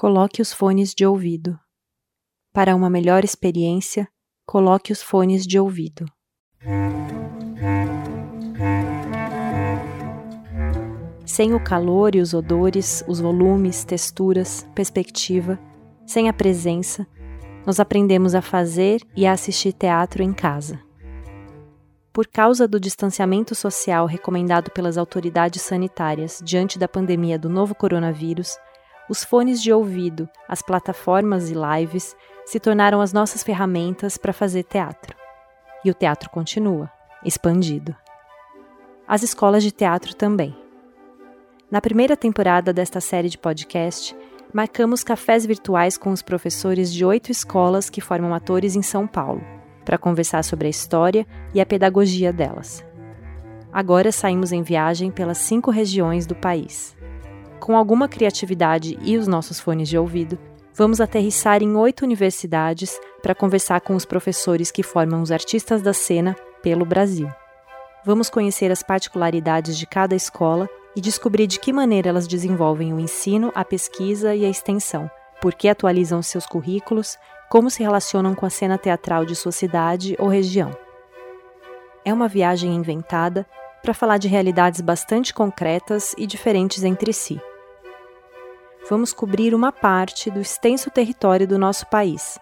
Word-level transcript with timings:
Coloque 0.00 0.40
os 0.40 0.52
fones 0.52 0.94
de 0.94 1.04
ouvido. 1.04 1.58
Para 2.52 2.76
uma 2.76 2.88
melhor 2.88 3.24
experiência, 3.24 4.06
coloque 4.46 4.92
os 4.92 5.02
fones 5.02 5.44
de 5.44 5.58
ouvido. 5.58 6.06
Sem 11.26 11.52
o 11.52 11.58
calor 11.58 12.14
e 12.14 12.20
os 12.20 12.32
odores, 12.32 13.02
os 13.08 13.18
volumes, 13.18 13.82
texturas, 13.82 14.64
perspectiva, 14.72 15.58
sem 16.06 16.28
a 16.28 16.32
presença, 16.32 17.04
nós 17.66 17.80
aprendemos 17.80 18.36
a 18.36 18.40
fazer 18.40 19.00
e 19.16 19.26
a 19.26 19.32
assistir 19.32 19.72
teatro 19.72 20.22
em 20.22 20.32
casa. 20.32 20.78
Por 22.12 22.28
causa 22.28 22.68
do 22.68 22.78
distanciamento 22.78 23.52
social 23.52 24.06
recomendado 24.06 24.70
pelas 24.70 24.96
autoridades 24.96 25.62
sanitárias 25.62 26.40
diante 26.44 26.78
da 26.78 26.86
pandemia 26.86 27.36
do 27.36 27.48
novo 27.48 27.74
coronavírus, 27.74 28.56
os 29.08 29.24
fones 29.24 29.62
de 29.62 29.72
ouvido, 29.72 30.28
as 30.48 30.62
plataformas 30.62 31.50
e 31.50 31.54
lives 31.54 32.16
se 32.44 32.60
tornaram 32.60 33.00
as 33.00 33.12
nossas 33.12 33.42
ferramentas 33.42 34.16
para 34.16 34.32
fazer 34.32 34.64
teatro. 34.64 35.16
E 35.84 35.90
o 35.90 35.94
teatro 35.94 36.28
continua, 36.30 36.90
expandido. 37.24 37.94
As 39.06 39.22
escolas 39.22 39.62
de 39.62 39.70
teatro 39.70 40.14
também. 40.14 40.56
Na 41.70 41.80
primeira 41.80 42.16
temporada 42.16 42.72
desta 42.72 43.00
série 43.00 43.28
de 43.28 43.38
podcast, 43.38 44.16
marcamos 44.52 45.04
cafés 45.04 45.44
virtuais 45.46 45.96
com 45.96 46.10
os 46.10 46.22
professores 46.22 46.92
de 46.92 47.04
oito 47.04 47.30
escolas 47.30 47.90
que 47.90 48.00
formam 48.00 48.34
atores 48.34 48.74
em 48.74 48.82
São 48.82 49.06
Paulo, 49.06 49.42
para 49.84 49.98
conversar 49.98 50.44
sobre 50.44 50.66
a 50.66 50.70
história 50.70 51.26
e 51.54 51.60
a 51.60 51.66
pedagogia 51.66 52.32
delas. 52.32 52.84
Agora 53.72 54.10
saímos 54.10 54.52
em 54.52 54.62
viagem 54.62 55.10
pelas 55.10 55.38
cinco 55.38 55.70
regiões 55.70 56.26
do 56.26 56.34
país. 56.34 56.96
Com 57.60 57.76
alguma 57.76 58.08
criatividade 58.08 58.98
e 59.02 59.16
os 59.16 59.26
nossos 59.26 59.60
fones 59.60 59.88
de 59.88 59.98
ouvido, 59.98 60.38
vamos 60.74 61.00
aterrissar 61.00 61.62
em 61.62 61.76
oito 61.76 62.04
universidades 62.04 62.98
para 63.22 63.34
conversar 63.34 63.80
com 63.80 63.94
os 63.94 64.04
professores 64.04 64.70
que 64.70 64.82
formam 64.82 65.20
os 65.20 65.32
artistas 65.32 65.82
da 65.82 65.92
cena 65.92 66.36
pelo 66.62 66.84
Brasil. 66.84 67.28
Vamos 68.04 68.30
conhecer 68.30 68.70
as 68.70 68.82
particularidades 68.82 69.76
de 69.76 69.86
cada 69.86 70.14
escola 70.14 70.68
e 70.94 71.00
descobrir 71.00 71.46
de 71.46 71.58
que 71.58 71.72
maneira 71.72 72.08
elas 72.08 72.26
desenvolvem 72.26 72.92
o 72.94 73.00
ensino, 73.00 73.52
a 73.54 73.64
pesquisa 73.64 74.34
e 74.34 74.44
a 74.44 74.48
extensão, 74.48 75.10
por 75.40 75.54
que 75.54 75.68
atualizam 75.68 76.22
seus 76.22 76.46
currículos, 76.46 77.18
como 77.50 77.70
se 77.70 77.82
relacionam 77.82 78.34
com 78.34 78.46
a 78.46 78.50
cena 78.50 78.78
teatral 78.78 79.24
de 79.24 79.34
sua 79.34 79.52
cidade 79.52 80.16
ou 80.18 80.28
região. 80.28 80.70
É 82.04 82.12
uma 82.12 82.28
viagem 82.28 82.74
inventada 82.74 83.46
para 83.82 83.94
falar 83.94 84.18
de 84.18 84.28
realidades 84.28 84.80
bastante 84.80 85.32
concretas 85.32 86.14
e 86.18 86.26
diferentes 86.26 86.84
entre 86.84 87.12
si. 87.12 87.40
Vamos 88.88 89.12
cobrir 89.12 89.54
uma 89.54 89.70
parte 89.70 90.30
do 90.30 90.40
extenso 90.40 90.90
território 90.90 91.46
do 91.46 91.58
nosso 91.58 91.86
país, 91.86 92.38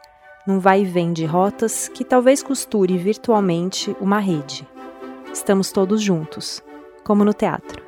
num 0.47 0.61
vai 0.61 0.83
e 0.83 0.85
vem 0.85 1.13
de 1.13 1.25
rotas 1.25 1.89
que 1.89 2.05
talvez 2.05 2.43
costure 2.43 2.97
virtualmente 2.97 3.97
uma 4.01 4.19
rede. 4.19 4.67
Estamos 5.33 5.73
todos 5.73 6.01
juntos, 6.01 6.63
como 7.03 7.25
no 7.25 7.35
teatro. 7.35 7.83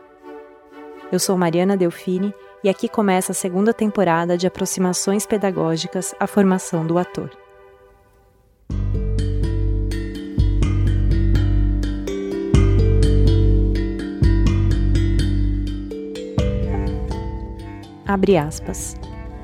Eu 1.11 1.19
sou 1.19 1.39
Mariana 1.39 1.77
Delfini 1.77 2.35
e 2.63 2.69
aqui 2.69 2.89
começa 2.89 3.33
a 3.33 3.35
segunda 3.35 3.73
temporada 3.73 4.37
de 4.37 4.47
aproximações 4.47 5.25
pedagógicas 5.25 6.15
à 6.19 6.27
formação 6.27 6.87
do 6.87 6.99
ator. 6.99 7.31
Abre 18.09 18.39
aspas. 18.39 18.97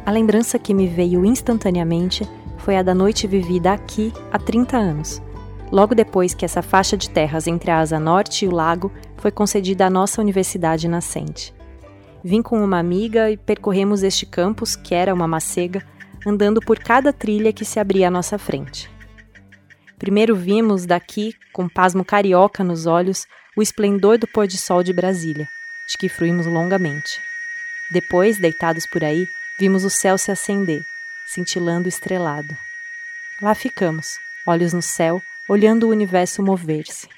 A 0.06 0.10
lembrança 0.10 0.58
que 0.58 0.72
me 0.72 0.86
veio 0.88 1.22
instantaneamente 1.22 2.26
foi 2.56 2.78
a 2.78 2.82
da 2.82 2.94
noite 2.94 3.26
vivida 3.26 3.74
aqui 3.74 4.10
há 4.32 4.38
30 4.38 4.74
anos, 4.74 5.22
logo 5.70 5.94
depois 5.94 6.32
que 6.32 6.46
essa 6.46 6.62
faixa 6.62 6.96
de 6.96 7.11
terras 7.11 7.46
entre 7.46 7.70
a 7.70 7.80
asa 7.80 8.00
norte 8.00 8.46
e 8.46 8.48
o 8.48 8.50
lago 8.50 8.90
foi 9.18 9.30
concedida 9.30 9.84
à 9.84 9.90
nossa 9.90 10.22
universidade 10.22 10.89
nascente. 10.89 11.55
Vim 12.24 12.40
com 12.40 12.64
uma 12.64 12.78
amiga 12.78 13.30
e 13.30 13.36
percorremos 13.36 14.02
este 14.02 14.24
campus, 14.24 14.74
que 14.74 14.94
era 14.94 15.12
uma 15.12 15.28
macega, 15.28 15.84
andando 16.27 16.58
por 16.58 16.78
cada 16.78 17.12
trilha 17.12 17.52
que 17.52 17.66
se 17.66 17.78
abria 17.78 18.08
à 18.08 18.10
nossa 18.10 18.39
frente. 18.39 18.90
Primeiro 19.98 20.34
vimos 20.34 20.86
daqui, 20.86 21.34
com 21.52 21.68
pasmo 21.68 22.02
carioca 22.02 22.64
nos 22.64 22.86
olhos, 22.86 23.27
o 23.55 23.60
esplendor 23.60 24.16
do 24.16 24.27
pôr 24.27 24.46
de 24.46 24.56
sol 24.56 24.83
de 24.83 24.94
Brasília, 24.94 25.46
de 25.90 25.98
que 25.98 26.08
fruímos 26.08 26.46
longamente. 26.46 27.33
Depois, 27.94 28.38
deitados 28.38 28.86
por 28.86 29.05
aí, 29.05 29.28
vimos 29.56 29.84
o 29.84 29.88
céu 29.88 30.18
se 30.18 30.32
acender, 30.32 30.82
cintilando 31.28 31.88
estrelado. 31.88 32.58
Lá 33.40 33.55
ficamos, 33.55 34.18
olhos 34.44 34.72
no 34.72 34.82
céu, 34.82 35.22
olhando 35.48 35.84
o 35.84 35.90
universo 35.90 36.42
mover-se. 36.42 37.08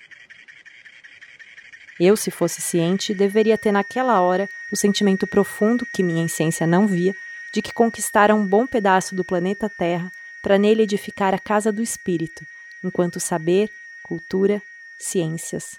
Eu, 1.98 2.14
se 2.14 2.30
fosse 2.30 2.60
ciente, 2.60 3.14
deveria 3.14 3.56
ter 3.56 3.72
naquela 3.72 4.20
hora 4.20 4.46
o 4.70 4.76
sentimento 4.76 5.26
profundo 5.26 5.86
que 5.94 6.02
minha 6.02 6.26
essência 6.26 6.66
não 6.66 6.86
via 6.86 7.14
de 7.54 7.62
que 7.62 7.72
conquistara 7.72 8.34
um 8.34 8.46
bom 8.46 8.66
pedaço 8.66 9.14
do 9.14 9.24
planeta 9.24 9.70
Terra 9.70 10.12
para 10.42 10.58
nele 10.58 10.82
edificar 10.82 11.32
a 11.32 11.38
casa 11.38 11.72
do 11.72 11.82
espírito, 11.82 12.44
enquanto 12.84 13.18
saber, 13.18 13.70
cultura, 14.02 14.60
ciências. 14.98 15.78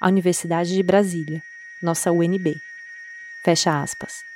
A 0.00 0.08
Universidade 0.08 0.74
de 0.74 0.82
Brasília, 0.82 1.42
nossa 1.82 2.10
UNB. 2.10 2.56
Fecha 3.44 3.78
aspas. 3.82 4.26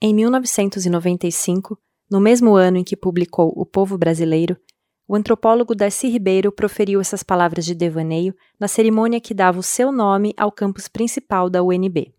Em 0.00 0.14
1995, 0.14 1.76
no 2.08 2.20
mesmo 2.20 2.54
ano 2.54 2.76
em 2.76 2.84
que 2.84 2.96
publicou 2.96 3.52
O 3.56 3.66
Povo 3.66 3.98
Brasileiro, 3.98 4.56
o 5.08 5.16
antropólogo 5.16 5.74
Darcy 5.74 6.06
Ribeiro 6.06 6.52
proferiu 6.52 7.00
essas 7.00 7.24
palavras 7.24 7.64
de 7.64 7.74
devaneio 7.74 8.32
na 8.60 8.68
cerimônia 8.68 9.20
que 9.20 9.34
dava 9.34 9.58
o 9.58 9.62
seu 9.62 9.90
nome 9.90 10.32
ao 10.36 10.52
campus 10.52 10.86
principal 10.86 11.50
da 11.50 11.64
UNB. 11.64 12.14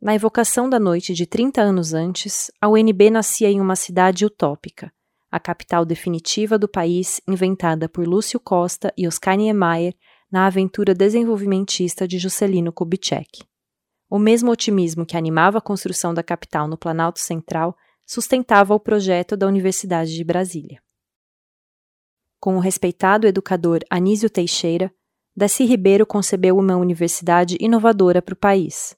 Na 0.00 0.14
evocação 0.14 0.70
da 0.70 0.78
noite 0.78 1.12
de 1.12 1.26
30 1.26 1.60
anos 1.60 1.92
antes, 1.92 2.52
a 2.60 2.68
UNB 2.68 3.10
nascia 3.10 3.50
em 3.50 3.60
uma 3.60 3.74
cidade 3.74 4.24
utópica, 4.24 4.92
a 5.28 5.40
capital 5.40 5.84
definitiva 5.84 6.56
do 6.56 6.68
país 6.68 7.20
inventada 7.26 7.88
por 7.88 8.06
Lúcio 8.06 8.38
Costa 8.38 8.92
e 8.96 9.08
Oscar 9.08 9.36
Niemeyer 9.36 9.92
na 10.30 10.46
aventura 10.46 10.94
desenvolvimentista 10.94 12.06
de 12.06 12.16
Juscelino 12.16 12.72
Kubitschek. 12.72 13.49
O 14.10 14.18
mesmo 14.18 14.50
otimismo 14.50 15.06
que 15.06 15.16
animava 15.16 15.58
a 15.58 15.62
construção 15.62 16.12
da 16.12 16.22
capital 16.22 16.68
no 16.68 16.76
Planalto 16.76 17.20
Central 17.20 17.76
sustentava 18.04 18.74
o 18.74 18.80
projeto 18.80 19.36
da 19.36 19.46
Universidade 19.46 20.12
de 20.14 20.24
Brasília 20.24 20.82
com 22.40 22.56
o 22.56 22.60
respeitado 22.60 23.26
educador 23.26 23.80
Anísio 23.90 24.30
Teixeira, 24.30 24.90
Daci 25.36 25.64
Ribeiro 25.64 26.06
concebeu 26.06 26.56
uma 26.56 26.74
universidade 26.74 27.56
inovadora 27.60 28.22
para 28.22 28.32
o 28.32 28.36
país. 28.36 28.96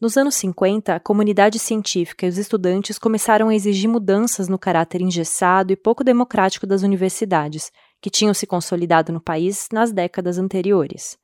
Nos 0.00 0.16
anos 0.16 0.36
50, 0.36 0.94
a 0.94 1.00
comunidade 1.00 1.58
científica 1.58 2.24
e 2.24 2.28
os 2.28 2.38
estudantes 2.38 2.98
começaram 2.98 3.48
a 3.48 3.54
exigir 3.54 3.90
mudanças 3.90 4.48
no 4.48 4.58
caráter 4.58 5.02
engessado 5.02 5.72
e 5.72 5.76
pouco 5.76 6.02
democrático 6.02 6.66
das 6.66 6.82
universidades, 6.82 7.70
que 8.00 8.08
tinham 8.08 8.32
se 8.32 8.46
consolidado 8.46 9.12
no 9.12 9.20
país 9.20 9.68
nas 9.70 9.92
décadas 9.92 10.38
anteriores. 10.38 11.18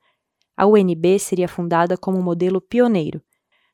A 0.57 0.65
UNB 0.65 1.19
seria 1.19 1.47
fundada 1.47 1.95
como 1.95 2.19
modelo 2.21 2.59
pioneiro. 2.59 3.21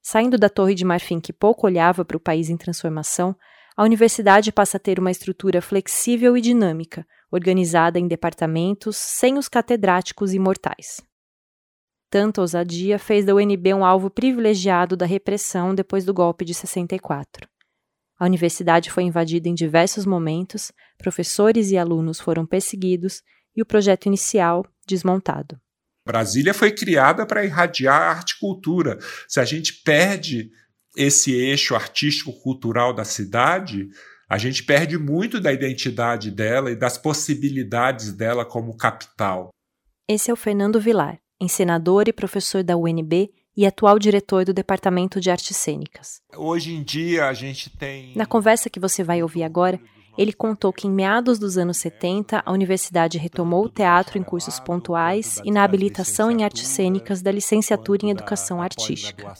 Saindo 0.01 0.37
da 0.37 0.49
Torre 0.49 0.75
de 0.75 0.83
Marfim, 0.83 1.21
que 1.21 1.31
pouco 1.31 1.65
olhava 1.65 2.03
para 2.03 2.17
o 2.17 2.19
país 2.19 2.49
em 2.49 2.57
transformação, 2.57 3.33
a 3.77 3.83
universidade 3.83 4.51
passa 4.51 4.75
a 4.75 4.79
ter 4.79 4.99
uma 4.99 5.09
estrutura 5.09 5.61
flexível 5.61 6.35
e 6.35 6.41
dinâmica, 6.41 7.07
organizada 7.31 7.97
em 7.97 8.07
departamentos 8.07 8.97
sem 8.97 9.37
os 9.37 9.47
catedráticos 9.47 10.33
imortais. 10.33 11.01
Tanta 12.09 12.41
ousadia 12.41 12.99
fez 12.99 13.25
da 13.25 13.33
UNB 13.33 13.73
um 13.73 13.85
alvo 13.85 14.09
privilegiado 14.09 14.97
da 14.97 15.05
repressão 15.05 15.73
depois 15.73 16.03
do 16.03 16.13
golpe 16.13 16.43
de 16.43 16.53
64. 16.53 17.47
A 18.19 18.25
universidade 18.25 18.91
foi 18.91 19.03
invadida 19.03 19.49
em 19.49 19.55
diversos 19.55 20.05
momentos, 20.05 20.71
professores 20.97 21.71
e 21.71 21.77
alunos 21.77 22.19
foram 22.19 22.45
perseguidos 22.45 23.23
e 23.55 23.61
o 23.61 23.65
projeto 23.65 24.05
inicial 24.05 24.65
desmontado. 24.85 25.62
Brasília 26.05 26.53
foi 26.53 26.71
criada 26.71 27.25
para 27.25 27.45
irradiar 27.45 28.01
a 28.01 28.09
arte 28.09 28.31
e 28.31 28.39
cultura. 28.39 28.99
Se 29.27 29.39
a 29.39 29.45
gente 29.45 29.81
perde 29.83 30.51
esse 30.95 31.33
eixo 31.33 31.75
artístico-cultural 31.75 32.93
da 32.93 33.05
cidade, 33.05 33.87
a 34.29 34.37
gente 34.37 34.63
perde 34.63 34.97
muito 34.97 35.39
da 35.39 35.51
identidade 35.51 36.29
dela 36.29 36.71
e 36.71 36.75
das 36.75 36.97
possibilidades 36.97 38.11
dela 38.11 38.45
como 38.45 38.75
capital. 38.75 39.49
Esse 40.07 40.29
é 40.29 40.33
o 40.33 40.37
Fernando 40.37 40.79
Vilar, 40.79 41.19
encenador 41.39 42.05
e 42.07 42.13
professor 42.13 42.63
da 42.63 42.75
UNB 42.75 43.31
e 43.55 43.65
atual 43.65 43.97
diretor 43.97 44.43
do 44.43 44.53
Departamento 44.53 45.21
de 45.21 45.31
Artes 45.31 45.55
Cênicas. 45.55 46.19
Hoje 46.35 46.73
em 46.73 46.83
dia 46.83 47.27
a 47.27 47.33
gente 47.33 47.69
tem. 47.69 48.13
Na 48.15 48.25
conversa 48.25 48.69
que 48.69 48.79
você 48.79 49.03
vai 49.03 49.21
ouvir 49.21 49.43
agora, 49.43 49.79
ele 50.17 50.33
contou 50.33 50.71
que 50.71 50.87
em 50.87 50.91
meados 50.91 51.39
dos 51.39 51.57
anos 51.57 51.77
70, 51.77 52.43
a 52.45 52.51
universidade 52.51 53.17
retomou 53.17 53.65
o 53.65 53.69
teatro 53.69 54.17
em 54.17 54.23
cursos 54.23 54.59
pontuais 54.59 55.41
e 55.43 55.51
na 55.51 55.63
habilitação 55.63 56.29
em 56.29 56.43
artes 56.43 56.67
cênicas 56.67 57.21
da 57.21 57.31
licenciatura 57.31 58.05
em 58.05 58.09
educação 58.09 58.61
artística. 58.61 59.33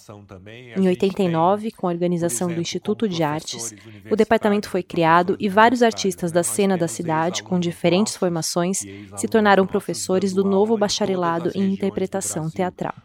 Em 0.75 0.87
89, 0.87 1.71
com 1.71 1.87
a 1.87 1.91
organização 1.91 2.47
do 2.47 2.61
Instituto 2.61 3.07
de 3.07 3.23
Artes, 3.23 3.73
o 4.09 4.15
departamento 4.15 4.69
foi 4.69 4.83
criado 4.83 5.35
e 5.39 5.47
vários 5.47 5.83
artistas 5.83 6.31
da 6.31 6.43
cena 6.43 6.77
da 6.77 6.87
cidade, 6.87 7.43
com 7.43 7.59
diferentes 7.59 8.15
formações, 8.15 8.79
se 9.15 9.27
tornaram 9.27 9.67
professores 9.67 10.33
do 10.33 10.43
novo 10.43 10.77
bacharelado 10.77 11.51
em 11.55 11.73
interpretação 11.73 12.49
teatral. 12.49 12.95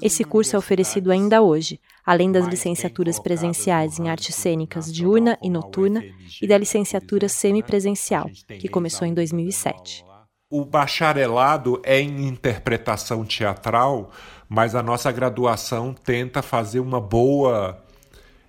Esse 0.00 0.24
curso 0.24 0.56
é 0.56 0.58
oferecido 0.58 1.10
ainda 1.10 1.42
hoje, 1.42 1.80
além 2.04 2.30
das 2.32 2.46
licenciaturas 2.46 3.18
presenciais 3.18 3.98
em 3.98 4.08
artes 4.08 4.34
cênicas 4.34 4.92
diurna 4.92 5.38
e 5.42 5.48
noturna 5.48 6.02
e 6.40 6.46
da 6.46 6.58
licenciatura 6.58 7.28
semipresencial, 7.28 8.28
que 8.58 8.68
começou 8.68 9.06
em 9.06 9.14
2007. 9.14 10.04
O 10.50 10.64
bacharelado 10.64 11.80
é 11.82 12.00
em 12.00 12.26
interpretação 12.26 13.24
teatral, 13.24 14.10
mas 14.48 14.74
a 14.74 14.82
nossa 14.82 15.10
graduação 15.10 15.94
tenta 15.94 16.42
fazer 16.42 16.80
uma 16.80 17.00
boa 17.00 17.82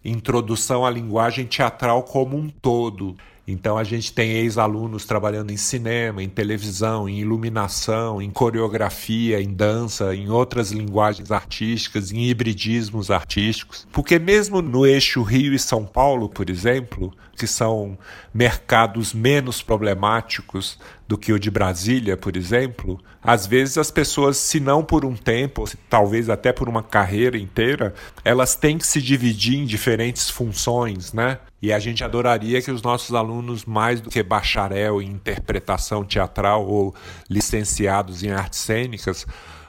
introdução 0.04 0.86
à 0.86 0.90
linguagem 0.90 1.46
teatral 1.46 2.04
como 2.04 2.36
um 2.36 2.50
todo. 2.50 3.16
Então 3.46 3.78
a 3.78 3.84
gente 3.84 4.14
tem 4.14 4.32
ex-alunos 4.32 5.06
trabalhando 5.06 5.52
em 5.52 5.58
cinema, 5.58 6.24
em 6.24 6.30
televisão, 6.30 7.10
em 7.10 7.20
iluminação, 7.20 8.22
em 8.22 8.30
coreografia, 8.30 9.42
em 9.42 9.54
dança, 9.54 10.16
em 10.16 10.30
outras 10.30 10.72
linguagens 10.72 11.30
artísticas, 11.30 12.12
em 12.12 12.30
hibridismos 12.30 13.12
artísticos. 13.12 13.86
Porque 13.92 14.18
mesmo 14.18 14.62
no 14.62 14.86
eixo 14.86 15.22
Rio 15.22 15.54
e 15.54 15.60
São 15.60 15.86
Paulo, 15.86 16.30
por 16.30 16.50
exemplo, 16.50 17.14
que 17.36 17.46
são 17.46 17.98
mercados 18.34 19.14
menos 19.14 19.62
problemáticos 19.62 20.80
do 21.08 21.18
que 21.18 21.34
o 21.34 21.40
de 21.40 21.52
Brasília, 21.52 22.16
por 22.16 22.38
exemplo, 22.38 23.00
às 23.22 23.46
vezes 23.46 23.78
as 23.78 23.92
pessoas, 23.92 24.38
se 24.38 24.60
não 24.60 24.84
por 24.84 25.04
um 25.06 25.16
tempo, 25.16 25.66
talvez 25.90 26.30
até 26.30 26.54
por 26.54 26.70
uma 26.70 26.82
carreira 26.82 27.38
inteira, 27.38 27.94
elas 28.24 28.56
têm 28.56 28.78
que 28.78 28.88
se 28.88 29.02
dividir 29.02 29.60
em 29.60 29.66
diferentes 29.66 30.30
funções, 30.30 31.14
né? 31.14 31.40
E 31.62 31.72
a 31.72 31.80
gente 31.80 32.04
adoraria 32.04 32.62
que 32.62 32.72
os 32.72 32.82
nossos 32.82 33.16
alunos, 33.16 33.66
mais 33.66 34.02
do 34.02 34.10
que 34.10 34.22
bacharel 34.24 35.02
em 35.02 35.10
interpretação 35.10 36.04
teatral 36.04 36.66
ou 36.66 36.94
licenciados 37.30 38.24
em 38.24 38.32
artes 38.32 38.60
cênicas, 38.60 39.26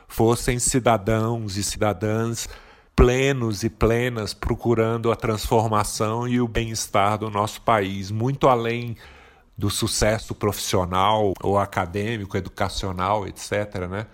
fossem 0.09 0.59
cidadãos 0.59 1.57
e 1.57 1.65
cidadãs 1.65 2.49
plenos 2.97 3.65
e 3.65 3.71
plenas 3.71 4.33
procurando 4.33 5.11
a 5.11 5.17
transformação 5.17 6.29
e 6.29 6.41
o 6.41 6.47
bem-estar 6.47 7.19
do 7.19 7.29
nosso 7.29 7.61
país, 7.61 8.11
muito 8.11 8.49
além 8.49 8.97
do 9.57 9.71
sucesso 9.71 10.35
profissional 10.35 11.33
ou 11.43 11.59
acadêmico, 11.59 12.37
educacional, 12.37 13.27
etc. 13.27 13.87
Né? 13.89 14.07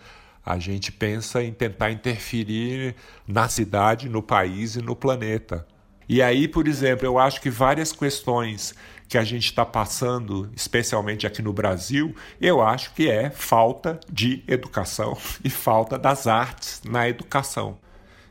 A 0.44 0.58
gente 0.58 0.92
pensa 0.92 1.42
em 1.42 1.52
tentar 1.52 1.90
interferir 1.90 2.94
na 3.26 3.48
cidade, 3.48 4.08
no 4.08 4.22
país 4.22 4.76
e 4.76 4.82
no 4.82 4.94
planeta. 4.94 5.66
E 6.08 6.20
aí, 6.20 6.48
por 6.48 6.66
exemplo, 6.66 7.06
eu 7.06 7.18
acho 7.18 7.40
que 7.40 7.48
várias 7.48 7.92
questões 7.92 8.74
que 9.08 9.16
a 9.16 9.24
gente 9.24 9.46
está 9.46 9.64
passando, 9.64 10.50
especialmente 10.54 11.26
aqui 11.26 11.42
no 11.42 11.52
Brasil, 11.52 12.14
eu 12.40 12.62
acho 12.62 12.92
que 12.94 13.08
é 13.10 13.30
falta 13.30 13.98
de 14.10 14.42
educação 14.46 15.16
e 15.44 15.50
falta 15.50 15.98
das 15.98 16.26
artes 16.26 16.82
na 16.84 17.08
educação. 17.08 17.78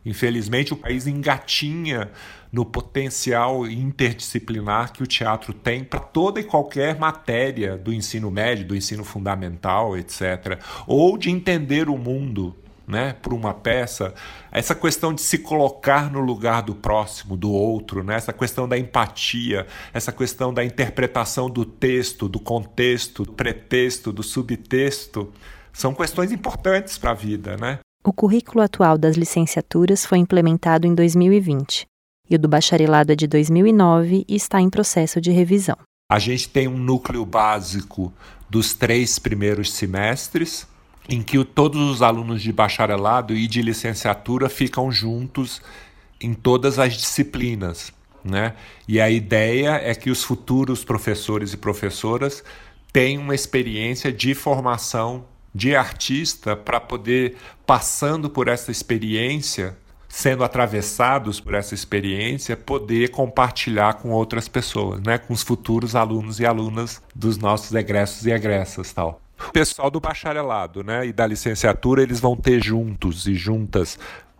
Infelizmente, 0.05 0.73
o 0.73 0.77
país 0.77 1.05
engatinha 1.05 2.09
no 2.51 2.65
potencial 2.65 3.67
interdisciplinar 3.67 4.91
que 4.91 5.03
o 5.03 5.07
teatro 5.07 5.53
tem 5.53 5.83
para 5.83 5.99
toda 5.99 6.39
e 6.39 6.43
qualquer 6.43 6.97
matéria 6.97 7.77
do 7.77 7.93
ensino 7.93 8.31
médio, 8.31 8.65
do 8.65 8.75
ensino 8.75 9.03
fundamental, 9.03 9.97
etc. 9.97 10.59
Ou 10.87 11.17
de 11.17 11.29
entender 11.29 11.89
o 11.89 11.97
mundo 11.97 12.55
né, 12.89 13.15
por 13.21 13.33
uma 13.33 13.53
peça, 13.53 14.15
essa 14.51 14.73
questão 14.73 15.13
de 15.13 15.21
se 15.21 15.37
colocar 15.37 16.11
no 16.11 16.19
lugar 16.19 16.63
do 16.63 16.73
próximo, 16.73 17.37
do 17.37 17.51
outro, 17.51 18.03
né, 18.03 18.15
essa 18.15 18.33
questão 18.33 18.67
da 18.67 18.79
empatia, 18.79 19.67
essa 19.93 20.11
questão 20.11 20.51
da 20.51 20.65
interpretação 20.65 21.47
do 21.47 21.63
texto, 21.63 22.27
do 22.27 22.39
contexto, 22.39 23.25
do 23.25 23.33
pretexto, 23.33 24.11
do 24.11 24.23
subtexto, 24.23 25.31
são 25.71 25.93
questões 25.93 26.31
importantes 26.31 26.97
para 26.97 27.11
a 27.11 27.13
vida, 27.13 27.55
né? 27.57 27.77
O 28.03 28.11
currículo 28.11 28.63
atual 28.63 28.97
das 28.97 29.15
licenciaturas 29.15 30.03
foi 30.03 30.17
implementado 30.17 30.87
em 30.87 30.95
2020 30.95 31.88
e 32.29 32.35
o 32.35 32.39
do 32.39 32.47
bacharelado 32.47 33.11
é 33.11 33.15
de 33.15 33.27
2009 33.27 34.25
e 34.27 34.35
está 34.35 34.61
em 34.61 34.69
processo 34.69 35.19
de 35.19 35.31
revisão. 35.31 35.77
A 36.11 36.19
gente 36.19 36.49
tem 36.49 36.67
um 36.67 36.77
núcleo 36.77 37.25
básico 37.25 38.13
dos 38.49 38.73
três 38.73 39.19
primeiros 39.19 39.71
semestres, 39.71 40.67
em 41.07 41.21
que 41.21 41.43
todos 41.43 41.81
os 41.89 42.01
alunos 42.01 42.41
de 42.41 42.51
bacharelado 42.51 43.35
e 43.35 43.47
de 43.47 43.61
licenciatura 43.61 44.49
ficam 44.49 44.91
juntos 44.91 45.61
em 46.21 46.33
todas 46.33 46.77
as 46.77 46.93
disciplinas. 46.93 47.91
Né? 48.23 48.53
E 48.87 48.99
a 48.99 49.09
ideia 49.09 49.79
é 49.83 49.95
que 49.95 50.09
os 50.09 50.23
futuros 50.23 50.83
professores 50.83 51.53
e 51.53 51.57
professoras 51.57 52.43
tenham 52.91 53.23
uma 53.23 53.35
experiência 53.35 54.11
de 54.11 54.33
formação 54.33 55.25
de 55.53 55.75
artista 55.75 56.55
para 56.55 56.79
poder, 56.79 57.37
passando 57.65 58.29
por 58.29 58.47
essa 58.47 58.71
experiência, 58.71 59.77
sendo 60.09 60.43
atravessados 60.43 61.39
por 61.39 61.53
essa 61.53 61.75
experiência, 61.75 62.57
poder 62.57 63.11
compartilhar 63.11 63.93
com 63.93 64.09
outras 64.09 64.47
pessoas, 64.47 64.99
né? 65.01 65.19
com 65.19 65.33
os 65.33 65.43
futuros 65.43 65.95
alunos 65.95 66.39
e 66.39 66.45
alunas 66.45 67.01
dos 67.15 67.37
nossos 67.37 67.73
egressos 67.73 68.25
e 68.25 68.31
egressas. 68.31 68.91
tal. 68.91 69.21
O 69.47 69.51
pessoal 69.51 69.89
do 69.89 70.01
bacharelado 70.01 70.83
né, 70.83 71.07
e 71.07 71.13
da 71.13 71.25
licenciatura 71.25 72.01
eles 72.01 72.19
vão 72.19 72.35
ter 72.35 72.61
juntos 72.61 73.25
e 73.25 73.35
juntas 73.35 73.97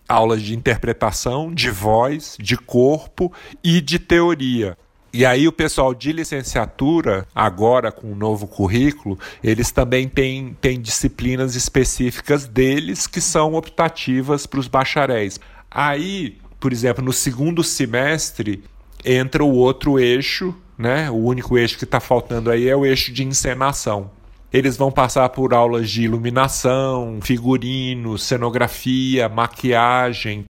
aulas 0.10 0.42
de 0.42 0.56
interpretação, 0.56 1.54
de 1.54 1.70
voz, 1.70 2.36
de 2.40 2.58
corpo 2.58 3.32
e 3.64 3.80
de 3.80 4.00
teoria. 4.00 4.76
E 5.12 5.26
aí 5.26 5.48
o 5.48 5.52
pessoal 5.52 5.94
de 5.94 6.12
licenciatura, 6.12 7.28
agora 7.34 7.92
com 7.92 8.12
o 8.12 8.16
novo 8.16 8.48
currículo, 8.48 9.18
eles 9.44 9.72
também 9.72 10.08
têm, 10.08 10.56
têm 10.62 10.80
disciplinas 10.80 11.56
específicas 11.56 12.48
deles 12.48 13.08
que 13.08 13.20
são 13.22 13.56
optativas 13.56 14.46
para 14.46 14.60
os 14.60 14.68
bacharéis. 14.68 15.40
Aí, 15.72 16.38
por 16.60 16.74
exemplo, 16.74 17.04
no 17.04 17.14
segundo 17.14 17.64
semestre 17.64 18.64
entra 19.04 19.44
o 19.44 19.54
outro 19.54 20.00
eixo, 20.00 20.56
né? 20.78 21.10
O 21.10 21.16
único 21.16 21.58
eixo 21.58 21.78
que 21.78 21.84
está 21.84 22.00
faltando 22.00 22.50
aí 22.50 22.68
é 22.68 22.76
o 22.76 22.86
eixo 22.86 23.12
de 23.14 23.24
encenação. 23.24 24.12
Eles 24.52 24.76
vão 24.76 24.92
passar 24.92 25.30
por 25.30 25.54
aulas 25.54 25.90
de 25.90 26.04
iluminação, 26.04 27.20
figurino, 27.22 28.18
cenografia, 28.18 29.30
maquiagem. 29.30 30.46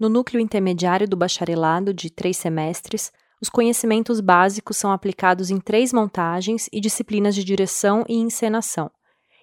No 0.00 0.08
núcleo 0.08 0.40
intermediário 0.40 1.06
do 1.06 1.16
bacharelado 1.16 1.92
de 1.92 2.10
três 2.10 2.36
semestres, 2.38 3.12
os 3.40 3.50
conhecimentos 3.50 4.20
básicos 4.20 4.78
são 4.78 4.90
aplicados 4.90 5.50
em 5.50 5.60
três 5.60 5.92
montagens 5.92 6.68
e 6.72 6.80
disciplinas 6.80 7.34
de 7.34 7.44
direção 7.44 8.02
e 8.08 8.16
encenação. 8.16 8.90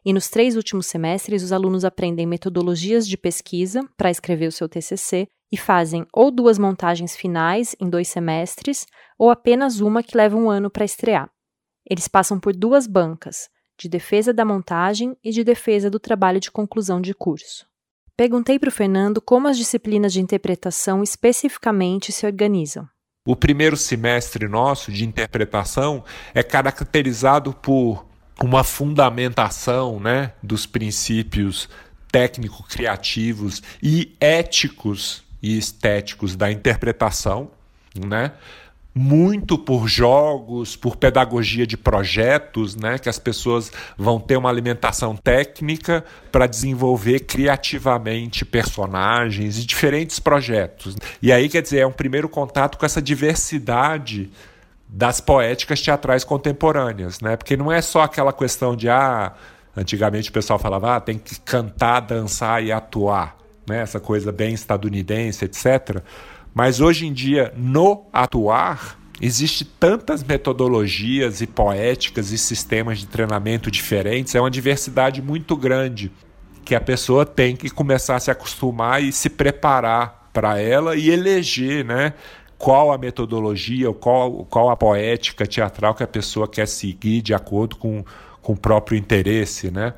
E 0.04 0.12
nos 0.12 0.30
três 0.30 0.56
últimos 0.56 0.88
semestres, 0.88 1.44
os 1.44 1.52
alunos 1.52 1.86
aprendem 1.86 2.26
metodologias 2.26 3.08
de 3.08 3.18
pesquisa 3.18 3.88
para 3.96 4.10
escrever 4.10 4.48
o 4.48 4.52
seu 4.52 4.68
TCC 4.68 5.28
e 5.52 5.58
fazem 5.58 6.06
ou 6.12 6.32
duas 6.32 6.58
montagens 6.58 7.16
finais 7.16 7.76
em 7.80 7.90
dois 7.90 8.08
semestres, 8.08 8.88
ou 9.18 9.30
apenas 9.30 9.80
uma 9.80 10.02
que 10.02 10.18
leva 10.18 10.36
um 10.36 10.50
ano 10.50 10.72
para 10.72 10.86
estrear. 10.86 11.30
Eles 11.88 12.08
passam 12.08 12.40
por 12.40 12.56
duas 12.56 12.88
bancas, 12.88 13.50
de 13.78 13.90
defesa 13.90 14.34
da 14.34 14.46
montagem 14.46 15.16
e 15.24 15.32
de 15.32 15.44
defesa 15.44 15.90
do 15.90 16.00
trabalho 16.00 16.40
de 16.40 16.50
conclusão 16.50 17.02
de 17.02 17.14
curso. 17.14 17.68
Perguntei 18.16 18.60
para 18.60 18.70
o 18.70 18.72
Fernando 18.72 19.22
como 19.22 19.48
as 19.48 19.58
disciplinas 19.58 20.14
de 20.14 20.22
interpretação 20.22 21.04
especificamente 21.04 22.12
se 22.12 22.26
organizam. 22.26 22.88
O 23.28 23.36
primeiro 23.36 23.78
semestre 23.78 24.48
nosso 24.48 24.92
de 24.92 25.06
interpretação 25.06 26.04
é 26.34 26.42
caracterizado 26.42 27.54
por 27.54 28.11
uma 28.42 28.64
fundamentação 28.64 30.00
né, 30.00 30.34
dos 30.42 30.66
princípios 30.66 31.70
técnico-criativos 32.12 33.62
e 33.82 34.16
éticos 34.20 35.24
e 35.42 35.58
estéticos 35.58 36.36
da 36.36 36.52
interpretação, 36.52 37.50
né? 37.96 38.34
muito 38.94 39.58
por 39.58 39.88
jogos, 39.88 40.76
por 40.76 40.98
pedagogia 40.98 41.66
de 41.66 41.78
projetos, 41.78 42.76
né, 42.76 43.00
que 43.00 43.08
as 43.08 43.18
pessoas 43.18 43.72
vão 43.98 44.20
ter 44.20 44.36
uma 44.36 44.50
alimentação 44.50 45.16
técnica 45.16 46.04
para 46.32 46.46
desenvolver 46.46 47.22
criativamente 47.22 48.44
personagens 48.44 49.58
e 49.58 49.66
diferentes 49.66 50.20
projetos. 50.20 50.98
E 51.22 51.32
aí, 51.32 51.48
quer 51.48 51.62
dizer, 51.62 51.80
é 51.80 51.88
um 51.88 51.92
primeiro 51.92 52.28
contato 52.28 52.78
com 52.78 52.86
essa 52.86 53.02
diversidade 53.02 54.30
das 54.94 55.22
poéticas 55.22 55.82
teatrais 55.82 56.26
contemporâneas, 56.26 57.22
né? 57.22 57.38
Porque 57.38 57.56
não 57.56 57.72
é 57.72 57.82
só 57.82 58.02
aquela 58.02 58.34
questão 58.34 58.76
de 58.76 58.90
ah, 58.90 59.32
antigamente 59.76 60.30
o 60.30 60.34
pessoal 60.34 60.60
falava, 60.60 60.98
ah, 60.98 61.00
tem 61.00 61.18
que 61.18 61.40
cantar, 61.40 62.02
dançar 62.02 62.62
e 62.62 62.74
atuar, 62.74 63.38
né? 63.66 63.82
Essa 63.82 64.02
coisa 64.02 64.34
bem 64.34 64.54
estadunidense, 64.54 65.46
etc. 65.46 66.04
Mas 66.54 66.82
hoje 66.82 67.08
em 67.08 67.14
dia, 67.14 67.54
no 67.56 68.06
atuar, 68.12 69.00
Existe 69.24 69.64
tantas 69.64 70.24
metodologias 70.24 71.42
e 71.42 71.46
poéticas 71.46 72.32
e 72.32 72.40
sistemas 72.40 72.98
de 72.98 73.06
treinamento 73.06 73.70
diferentes, 73.70 74.34
é 74.34 74.42
uma 74.42 74.50
diversidade 74.50 75.22
muito 75.22 75.56
grande 75.56 76.12
que 76.66 76.74
a 76.74 76.82
pessoa 76.82 77.24
tem 77.24 77.56
que 77.56 77.70
começar 77.70 78.16
a 78.16 78.20
se 78.20 78.32
acostumar 78.32 79.04
e 79.04 79.12
se 79.12 79.30
preparar 79.30 80.28
para 80.34 80.60
ela 80.60 80.96
e 80.96 81.12
eleger, 81.12 81.86
né? 81.86 82.14
Qual 82.62 82.92
a 82.92 82.98
metodologia, 82.98 83.92
qual, 83.92 84.46
qual 84.46 84.70
a 84.70 84.78
poética 84.78 85.48
teatral 85.48 85.96
que 85.96 86.04
a 86.04 86.08
pessoa 86.08 86.48
quer 86.48 86.68
seguir 86.68 87.24
de 87.24 87.34
acordo 87.34 87.76
com, 87.76 88.06
com 88.40 88.54
o 88.54 88.56
próprio 88.56 88.96
interesse, 88.96 89.72
né? 89.72 89.96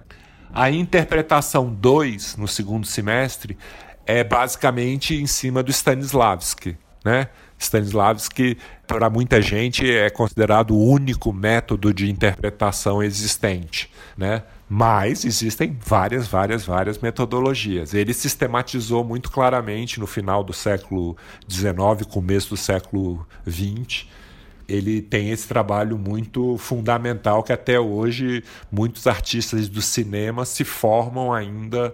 A 0.54 0.72
interpretação 0.72 1.68
2, 1.68 2.38
no 2.38 2.48
segundo 2.48 2.88
semestre, 2.88 3.58
é 4.06 4.24
basicamente 4.24 5.14
em 5.14 5.28
cima 5.28 5.62
do 5.62 5.72
Stanislavski, 5.72 6.78
né? 7.04 7.28
Stanislavski, 7.60 8.58
para 8.88 9.10
muita 9.10 9.42
gente, 9.42 9.90
é 9.90 10.10
considerado 10.10 10.72
o 10.72 10.90
único 10.90 11.34
método 11.34 11.94
de 11.94 12.10
interpretação 12.10 13.04
existente, 13.04 13.92
né? 14.18 14.42
Mas 14.76 15.24
existem 15.24 15.78
várias, 15.86 16.26
várias, 16.26 16.66
várias 16.66 16.98
metodologias. 16.98 17.94
Ele 17.94 18.12
sistematizou 18.12 19.04
muito 19.04 19.30
claramente 19.30 20.00
no 20.00 20.08
final 20.08 20.44
do 20.44 20.52
século 20.52 21.16
XIX, 21.48 22.08
começo 22.10 22.50
do 22.50 22.58
século 22.58 23.24
XX. 23.48 24.08
Ele 24.68 25.00
tem 25.00 25.30
esse 25.30 25.48
trabalho 25.48 25.96
muito 25.96 26.58
fundamental 26.58 27.44
que 27.44 27.54
até 27.54 27.80
hoje 27.80 28.44
muitos 28.72 29.06
artistas 29.06 29.70
do 29.70 29.80
cinema 29.80 30.44
se 30.44 30.64
formam 30.64 31.32
ainda 31.32 31.94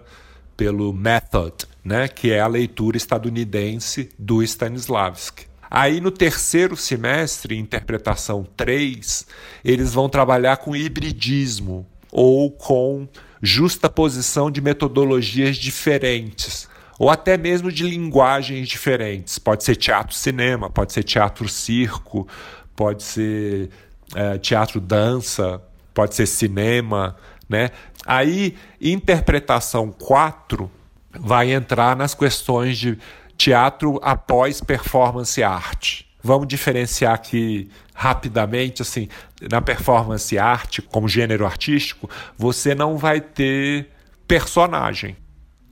pelo 0.55 0.93
method, 0.93 1.67
né, 1.83 2.07
que 2.07 2.31
é 2.31 2.39
a 2.39 2.47
leitura 2.47 2.95
estadunidense 2.95 4.09
do 4.17 4.41
Stanislavski. 4.41 5.47
Aí 5.69 5.99
no 5.99 6.11
terceiro 6.11 6.77
semestre, 6.77 7.57
interpretação 7.57 8.47
3, 8.55 9.27
eles 9.65 9.93
vão 9.93 10.07
trabalhar 10.07 10.55
com 10.55 10.73
hibridismo 10.73 11.85
ou 12.11 12.51
com 12.51 13.07
justaposição 13.41 14.51
de 14.51 14.61
metodologias 14.61 15.57
diferentes, 15.57 16.67
ou 16.97 17.09
até 17.09 17.37
mesmo 17.37 17.71
de 17.71 17.83
linguagens 17.83 18.67
diferentes. 18.67 19.39
Pode 19.39 19.63
ser 19.63 19.75
teatro-cinema, 19.75 20.69
pode 20.69 20.91
ser 20.91 21.03
teatro-circo, 21.03 22.27
pode 22.75 23.03
ser 23.03 23.69
é, 24.15 24.37
teatro-dança, 24.37 25.61
pode 25.93 26.15
ser 26.15 26.25
cinema, 26.25 27.15
né? 27.47 27.69
Aí, 28.05 28.55
interpretação 28.81 29.91
4 29.91 30.69
vai 31.11 31.51
entrar 31.51 31.95
nas 31.95 32.13
questões 32.13 32.77
de 32.77 32.97
teatro 33.37 33.99
após 34.01 34.61
performance 34.61 35.41
arte. 35.41 36.08
Vamos 36.21 36.47
diferenciar 36.47 37.13
aqui 37.13 37.69
rapidamente, 37.93 38.81
assim, 38.81 39.07
na 39.49 39.61
performance 39.61 40.37
arte, 40.37 40.81
como 40.81 41.07
gênero 41.07 41.45
artístico, 41.45 42.09
você 42.37 42.75
não 42.75 42.97
vai 42.97 43.21
ter 43.21 43.89
personagem. 44.27 45.15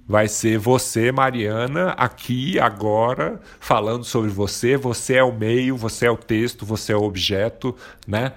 Vai 0.07 0.29
ser 0.29 0.57
você, 0.57 1.11
Mariana, 1.11 1.89
aqui, 1.97 2.57
agora, 2.57 3.41
falando 3.59 4.05
sobre 4.05 4.29
você. 4.29 4.77
Você 4.77 5.15
é 5.15 5.23
o 5.23 5.33
meio, 5.33 5.75
você 5.75 6.05
é 6.05 6.11
o 6.11 6.15
texto, 6.15 6.65
você 6.65 6.93
é 6.93 6.95
o 6.95 7.03
objeto, 7.03 7.75
né? 8.07 8.31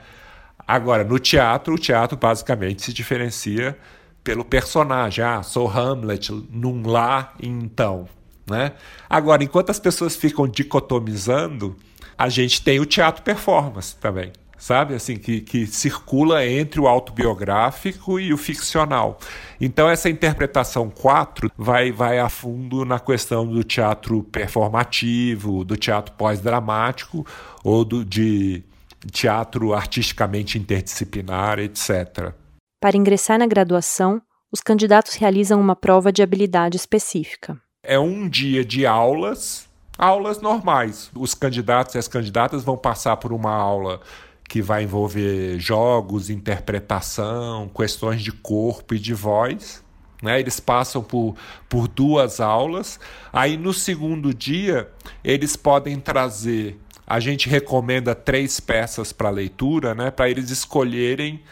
Agora, 0.66 1.04
no 1.04 1.18
teatro, 1.18 1.74
o 1.74 1.78
teatro 1.78 2.16
basicamente 2.16 2.82
se 2.82 2.92
diferencia 2.92 3.78
pelo 4.22 4.44
personagem. 4.44 5.24
Ah, 5.24 5.42
sou 5.44 5.68
Hamlet 5.68 6.30
num 6.50 6.86
lá 6.86 7.34
então, 7.40 8.08
né? 8.48 8.72
Agora, 9.08 9.42
enquanto 9.44 9.70
as 9.70 9.78
pessoas 9.78 10.16
ficam 10.16 10.48
dicotomizando, 10.48 11.76
a 12.20 12.28
gente 12.28 12.60
tem 12.60 12.78
o 12.78 12.84
teatro 12.84 13.22
performance 13.22 13.96
também, 13.96 14.30
sabe? 14.58 14.94
Assim, 14.94 15.16
que, 15.16 15.40
que 15.40 15.66
circula 15.66 16.44
entre 16.46 16.78
o 16.78 16.86
autobiográfico 16.86 18.20
e 18.20 18.30
o 18.30 18.36
ficcional. 18.36 19.18
Então, 19.58 19.88
essa 19.88 20.10
interpretação 20.10 20.90
4 20.90 21.50
vai, 21.56 21.90
vai 21.90 22.18
a 22.18 22.28
fundo 22.28 22.84
na 22.84 23.00
questão 23.00 23.46
do 23.46 23.64
teatro 23.64 24.22
performativo, 24.24 25.64
do 25.64 25.78
teatro 25.78 26.12
pós-dramático 26.12 27.26
ou 27.64 27.86
do, 27.86 28.04
de 28.04 28.62
teatro 29.10 29.72
artisticamente 29.72 30.58
interdisciplinar, 30.58 31.58
etc. 31.58 32.34
Para 32.78 32.98
ingressar 32.98 33.38
na 33.38 33.46
graduação, 33.46 34.20
os 34.52 34.60
candidatos 34.60 35.14
realizam 35.14 35.58
uma 35.58 35.74
prova 35.74 36.12
de 36.12 36.22
habilidade 36.22 36.76
específica 36.76 37.58
é 37.82 37.98
um 37.98 38.28
dia 38.28 38.64
de 38.64 38.86
aulas, 38.86 39.68
aulas 40.00 40.40
normais. 40.40 41.10
Os 41.14 41.34
candidatos 41.34 41.94
e 41.94 41.98
as 41.98 42.08
candidatas 42.08 42.64
vão 42.64 42.76
passar 42.76 43.18
por 43.18 43.32
uma 43.32 43.52
aula 43.52 44.00
que 44.48 44.62
vai 44.62 44.82
envolver 44.82 45.58
jogos, 45.60 46.30
interpretação, 46.30 47.68
questões 47.68 48.22
de 48.22 48.32
corpo 48.32 48.94
e 48.94 48.98
de 48.98 49.12
voz. 49.12 49.84
Né? 50.22 50.40
Eles 50.40 50.58
passam 50.58 51.02
por, 51.02 51.36
por 51.68 51.86
duas 51.86 52.40
aulas. 52.40 52.98
Aí 53.32 53.56
no 53.56 53.72
segundo 53.74 54.32
dia, 54.32 54.90
eles 55.22 55.54
podem 55.54 56.00
trazer. 56.00 56.80
A 57.06 57.20
gente 57.20 57.48
recomenda 57.48 58.14
três 58.14 58.58
peças 58.58 59.12
para 59.12 59.28
leitura, 59.28 59.94
né? 59.94 60.10
para 60.10 60.30
eles 60.30 60.50
escolherem 60.50 61.42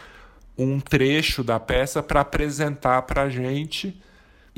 um 0.56 0.80
trecho 0.80 1.44
da 1.44 1.60
peça 1.60 2.02
para 2.02 2.22
apresentar 2.22 3.02
para 3.02 3.22
a 3.22 3.30
gente 3.30 3.96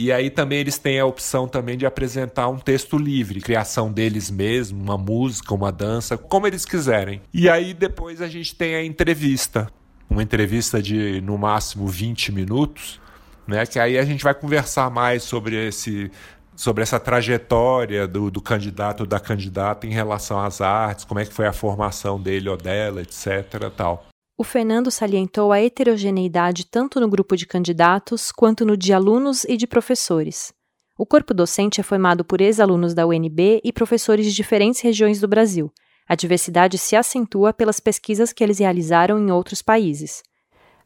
e 0.01 0.11
aí 0.11 0.31
também 0.31 0.61
eles 0.61 0.79
têm 0.79 0.99
a 0.99 1.05
opção 1.05 1.47
também 1.47 1.77
de 1.77 1.85
apresentar 1.85 2.49
um 2.49 2.59
texto 2.59 2.97
livre, 2.97 3.41
criação 3.41 3.93
deles 3.93 4.31
mesmos, 4.31 4.83
uma 4.83 4.97
música, 4.97 5.55
uma 5.55 5.71
dança, 5.71 6.17
como 6.17 6.47
eles 6.47 6.65
quiserem. 6.65 7.21
E 7.35 7.51
aí 7.51 7.75
depois 7.75 8.23
a 8.23 8.29
gente 8.29 8.55
tem 8.55 8.75
a 8.75 8.83
entrevista, 8.83 9.69
uma 10.09 10.23
entrevista 10.23 10.81
de 10.81 11.21
no 11.21 11.37
máximo 11.37 11.87
20 11.87 12.33
minutos, 12.33 13.01
né? 13.47 13.67
Que 13.67 13.79
aí 13.79 13.99
a 13.99 14.05
gente 14.05 14.25
vai 14.25 14.35
conversar 14.35 14.91
mais 14.91 15.23
sobre 15.23 15.69
esse 15.69 16.11
sobre 16.57 16.83
essa 16.83 17.01
trajetória 17.01 18.07
do, 18.07 18.31
do 18.31 18.41
candidato 18.41 19.01
ou 19.01 19.07
da 19.07 19.19
candidata 19.19 19.87
em 19.87 19.91
relação 19.91 20.39
às 20.39 20.61
artes, 20.61 21.07
como 21.07 21.19
é 21.19 21.25
que 21.25 21.33
foi 21.33 21.47
a 21.47 21.55
formação 21.55 22.21
dele 22.21 22.51
ou 22.51 22.57
dela, 22.57 23.01
etc. 23.01 23.71
tal. 23.75 24.10
O 24.41 24.43
Fernando 24.43 24.91
salientou 24.91 25.53
a 25.53 25.61
heterogeneidade 25.61 26.65
tanto 26.65 26.99
no 26.99 27.07
grupo 27.11 27.37
de 27.37 27.47
candidatos 27.47 28.33
quanto 28.33 28.65
no 28.65 28.75
de 28.75 28.91
alunos 28.91 29.45
e 29.45 29.55
de 29.55 29.67
professores. 29.67 30.51
O 30.97 31.05
corpo 31.05 31.35
docente 31.35 31.79
é 31.79 31.85
formado 31.85 32.25
por 32.25 32.41
ex-alunos 32.41 32.95
da 32.95 33.07
UNB 33.07 33.61
e 33.63 33.71
professores 33.71 34.25
de 34.25 34.33
diferentes 34.33 34.81
regiões 34.81 35.21
do 35.21 35.29
Brasil. 35.29 35.71
A 36.09 36.15
diversidade 36.15 36.79
se 36.79 36.97
acentua 36.97 37.53
pelas 37.53 37.81
pesquisas 37.81 38.33
que 38.33 38.43
eles 38.43 38.61
realizaram 38.61 39.19
em 39.19 39.31
outros 39.31 39.61
países. 39.61 40.23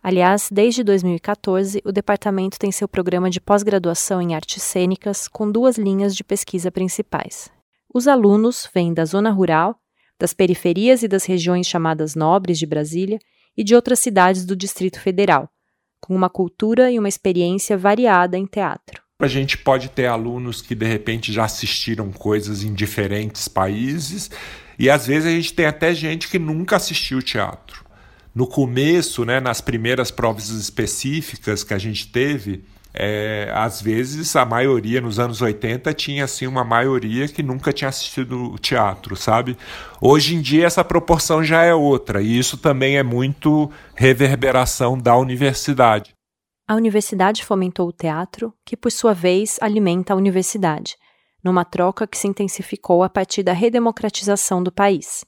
Aliás, 0.02 0.48
desde 0.50 0.82
2014, 0.82 1.80
o 1.84 1.92
departamento 1.92 2.58
tem 2.58 2.72
seu 2.72 2.88
programa 2.88 3.30
de 3.30 3.40
pós-graduação 3.40 4.20
em 4.20 4.34
artes 4.34 4.64
cênicas 4.64 5.28
com 5.28 5.48
duas 5.48 5.78
linhas 5.78 6.16
de 6.16 6.24
pesquisa 6.24 6.72
principais. 6.72 7.48
Os 7.94 8.08
alunos 8.08 8.68
vêm 8.74 8.92
da 8.92 9.04
zona 9.04 9.30
rural, 9.30 9.76
das 10.18 10.34
periferias 10.34 11.04
e 11.04 11.08
das 11.08 11.24
regiões 11.24 11.68
chamadas 11.68 12.16
nobres 12.16 12.58
de 12.58 12.66
Brasília 12.66 13.20
e 13.56 13.64
de 13.64 13.74
outras 13.74 13.98
cidades 13.98 14.44
do 14.44 14.56
Distrito 14.56 15.00
Federal, 15.00 15.48
com 16.00 16.14
uma 16.14 16.28
cultura 16.28 16.90
e 16.90 16.98
uma 16.98 17.08
experiência 17.08 17.76
variada 17.76 18.36
em 18.36 18.46
teatro. 18.46 19.02
A 19.20 19.28
gente 19.28 19.56
pode 19.56 19.88
ter 19.90 20.06
alunos 20.06 20.60
que 20.60 20.74
de 20.74 20.86
repente 20.86 21.32
já 21.32 21.44
assistiram 21.44 22.10
coisas 22.10 22.64
em 22.64 22.74
diferentes 22.74 23.46
países 23.48 24.30
e 24.78 24.90
às 24.90 25.06
vezes 25.06 25.26
a 25.26 25.30
gente 25.30 25.54
tem 25.54 25.66
até 25.66 25.94
gente 25.94 26.28
que 26.28 26.38
nunca 26.38 26.76
assistiu 26.76 27.22
teatro. 27.22 27.83
No 28.34 28.46
começo, 28.46 29.24
né, 29.24 29.38
nas 29.38 29.60
primeiras 29.60 30.10
provas 30.10 30.48
específicas 30.48 31.62
que 31.62 31.72
a 31.72 31.78
gente 31.78 32.10
teve, 32.10 32.64
é, 32.92 33.50
às 33.52 33.82
vezes 33.82 34.36
a 34.36 34.44
maioria 34.44 35.00
nos 35.00 35.18
anos 35.18 35.42
80 35.42 35.92
tinha 35.94 36.24
assim 36.24 36.46
uma 36.46 36.62
maioria 36.62 37.26
que 37.26 37.42
nunca 37.42 37.72
tinha 37.72 37.88
assistido 37.88 38.56
teatro, 38.60 39.16
sabe? 39.16 39.56
Hoje 40.00 40.36
em 40.36 40.40
dia 40.40 40.66
essa 40.66 40.84
proporção 40.84 41.42
já 41.42 41.62
é 41.62 41.74
outra 41.74 42.22
e 42.22 42.38
isso 42.38 42.56
também 42.56 42.96
é 42.96 43.02
muito 43.02 43.70
reverberação 43.96 44.96
da 44.96 45.16
universidade. 45.16 46.14
A 46.66 46.76
universidade 46.76 47.44
fomentou 47.44 47.88
o 47.88 47.92
teatro, 47.92 48.54
que 48.64 48.76
por 48.76 48.90
sua 48.90 49.12
vez 49.12 49.58
alimenta 49.60 50.14
a 50.14 50.16
universidade, 50.16 50.96
numa 51.42 51.64
troca 51.64 52.06
que 52.06 52.16
se 52.16 52.26
intensificou 52.26 53.02
a 53.02 53.08
partir 53.08 53.42
da 53.42 53.52
redemocratização 53.52 54.62
do 54.62 54.72
país. 54.72 55.24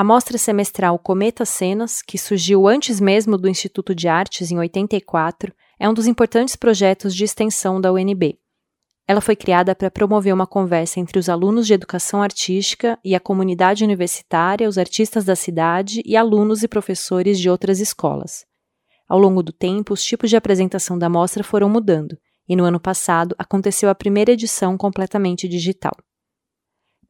A 0.00 0.02
mostra 0.02 0.38
semestral 0.38 0.98
Cometa 0.98 1.44
Cenas, 1.44 2.00
que 2.00 2.16
surgiu 2.16 2.66
antes 2.66 2.98
mesmo 2.98 3.36
do 3.36 3.46
Instituto 3.46 3.94
de 3.94 4.08
Artes 4.08 4.50
em 4.50 4.58
84, 4.58 5.52
é 5.78 5.86
um 5.86 5.92
dos 5.92 6.06
importantes 6.06 6.56
projetos 6.56 7.14
de 7.14 7.22
extensão 7.22 7.78
da 7.78 7.92
UNB. 7.92 8.38
Ela 9.06 9.20
foi 9.20 9.36
criada 9.36 9.74
para 9.74 9.90
promover 9.90 10.32
uma 10.32 10.46
conversa 10.46 10.98
entre 10.98 11.18
os 11.18 11.28
alunos 11.28 11.66
de 11.66 11.74
educação 11.74 12.22
artística 12.22 12.98
e 13.04 13.14
a 13.14 13.20
comunidade 13.20 13.84
universitária, 13.84 14.66
os 14.70 14.78
artistas 14.78 15.26
da 15.26 15.36
cidade 15.36 16.00
e 16.06 16.16
alunos 16.16 16.62
e 16.62 16.68
professores 16.68 17.38
de 17.38 17.50
outras 17.50 17.78
escolas. 17.78 18.46
Ao 19.06 19.18
longo 19.18 19.42
do 19.42 19.52
tempo, 19.52 19.92
os 19.92 20.02
tipos 20.02 20.30
de 20.30 20.36
apresentação 20.36 20.98
da 20.98 21.10
mostra 21.10 21.44
foram 21.44 21.68
mudando, 21.68 22.16
e 22.48 22.56
no 22.56 22.64
ano 22.64 22.80
passado 22.80 23.36
aconteceu 23.38 23.90
a 23.90 23.94
primeira 23.94 24.32
edição 24.32 24.78
completamente 24.78 25.46
digital. 25.46 25.92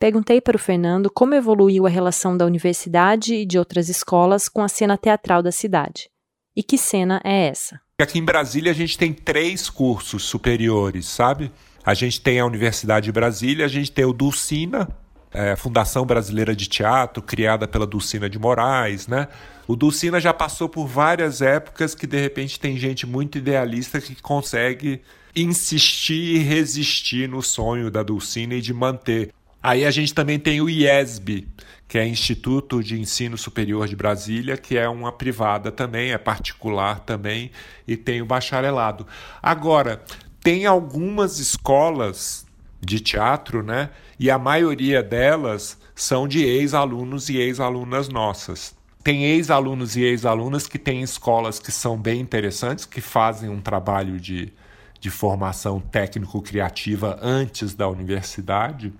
Perguntei 0.00 0.40
para 0.40 0.56
o 0.56 0.58
Fernando 0.58 1.10
como 1.10 1.34
evoluiu 1.34 1.86
a 1.86 1.90
relação 1.90 2.34
da 2.34 2.46
universidade 2.46 3.34
e 3.34 3.44
de 3.44 3.58
outras 3.58 3.90
escolas 3.90 4.48
com 4.48 4.62
a 4.62 4.68
cena 4.68 4.96
teatral 4.96 5.42
da 5.42 5.52
cidade. 5.52 6.08
E 6.56 6.62
que 6.62 6.78
cena 6.78 7.20
é 7.22 7.48
essa? 7.48 7.78
Aqui 8.00 8.18
em 8.18 8.24
Brasília 8.24 8.72
a 8.72 8.74
gente 8.74 8.96
tem 8.96 9.12
três 9.12 9.68
cursos 9.68 10.22
superiores, 10.22 11.04
sabe? 11.04 11.52
A 11.84 11.92
gente 11.92 12.18
tem 12.18 12.40
a 12.40 12.46
Universidade 12.46 13.04
de 13.04 13.12
Brasília, 13.12 13.66
a 13.66 13.68
gente 13.68 13.92
tem 13.92 14.06
o 14.06 14.14
Dulcina, 14.14 14.88
é, 15.34 15.54
Fundação 15.54 16.06
Brasileira 16.06 16.56
de 16.56 16.66
Teatro, 16.66 17.22
criada 17.22 17.68
pela 17.68 17.86
Dulcina 17.86 18.28
de 18.30 18.38
Moraes, 18.38 19.06
né? 19.06 19.28
O 19.68 19.76
Dulcina 19.76 20.18
já 20.18 20.32
passou 20.32 20.66
por 20.66 20.86
várias 20.86 21.42
épocas 21.42 21.94
que 21.94 22.06
de 22.06 22.18
repente 22.18 22.58
tem 22.58 22.74
gente 22.78 23.06
muito 23.06 23.36
idealista 23.36 24.00
que 24.00 24.14
consegue 24.22 25.02
insistir 25.36 26.36
e 26.36 26.38
resistir 26.38 27.28
no 27.28 27.42
sonho 27.42 27.90
da 27.90 28.02
Dulcina 28.02 28.54
e 28.54 28.62
de 28.62 28.72
manter. 28.72 29.30
Aí 29.62 29.84
a 29.84 29.90
gente 29.90 30.14
também 30.14 30.38
tem 30.38 30.60
o 30.60 30.70
IESB, 30.70 31.46
que 31.86 31.98
é 31.98 32.06
Instituto 32.06 32.82
de 32.82 32.98
Ensino 32.98 33.36
Superior 33.36 33.86
de 33.86 33.94
Brasília, 33.94 34.56
que 34.56 34.78
é 34.78 34.88
uma 34.88 35.12
privada 35.12 35.70
também, 35.70 36.12
é 36.12 36.18
particular 36.18 37.00
também, 37.00 37.50
e 37.86 37.96
tem 37.96 38.22
o 38.22 38.26
bacharelado. 38.26 39.06
Agora, 39.42 40.02
tem 40.42 40.64
algumas 40.64 41.38
escolas 41.38 42.46
de 42.80 43.00
teatro, 43.00 43.62
né? 43.62 43.90
E 44.18 44.30
a 44.30 44.38
maioria 44.38 45.02
delas 45.02 45.76
são 45.94 46.26
de 46.26 46.42
ex-alunos 46.42 47.28
e 47.28 47.36
ex-alunas 47.36 48.08
nossas. 48.08 48.74
Tem 49.04 49.24
ex-alunos 49.24 49.96
e 49.96 50.02
ex-alunas 50.02 50.66
que 50.66 50.78
têm 50.78 51.02
escolas 51.02 51.58
que 51.58 51.70
são 51.70 51.98
bem 51.98 52.20
interessantes, 52.20 52.86
que 52.86 53.00
fazem 53.02 53.50
um 53.50 53.60
trabalho 53.60 54.18
de, 54.18 54.52
de 54.98 55.10
formação 55.10 55.80
técnico-criativa 55.80 57.18
antes 57.20 57.74
da 57.74 57.88
universidade 57.88 58.92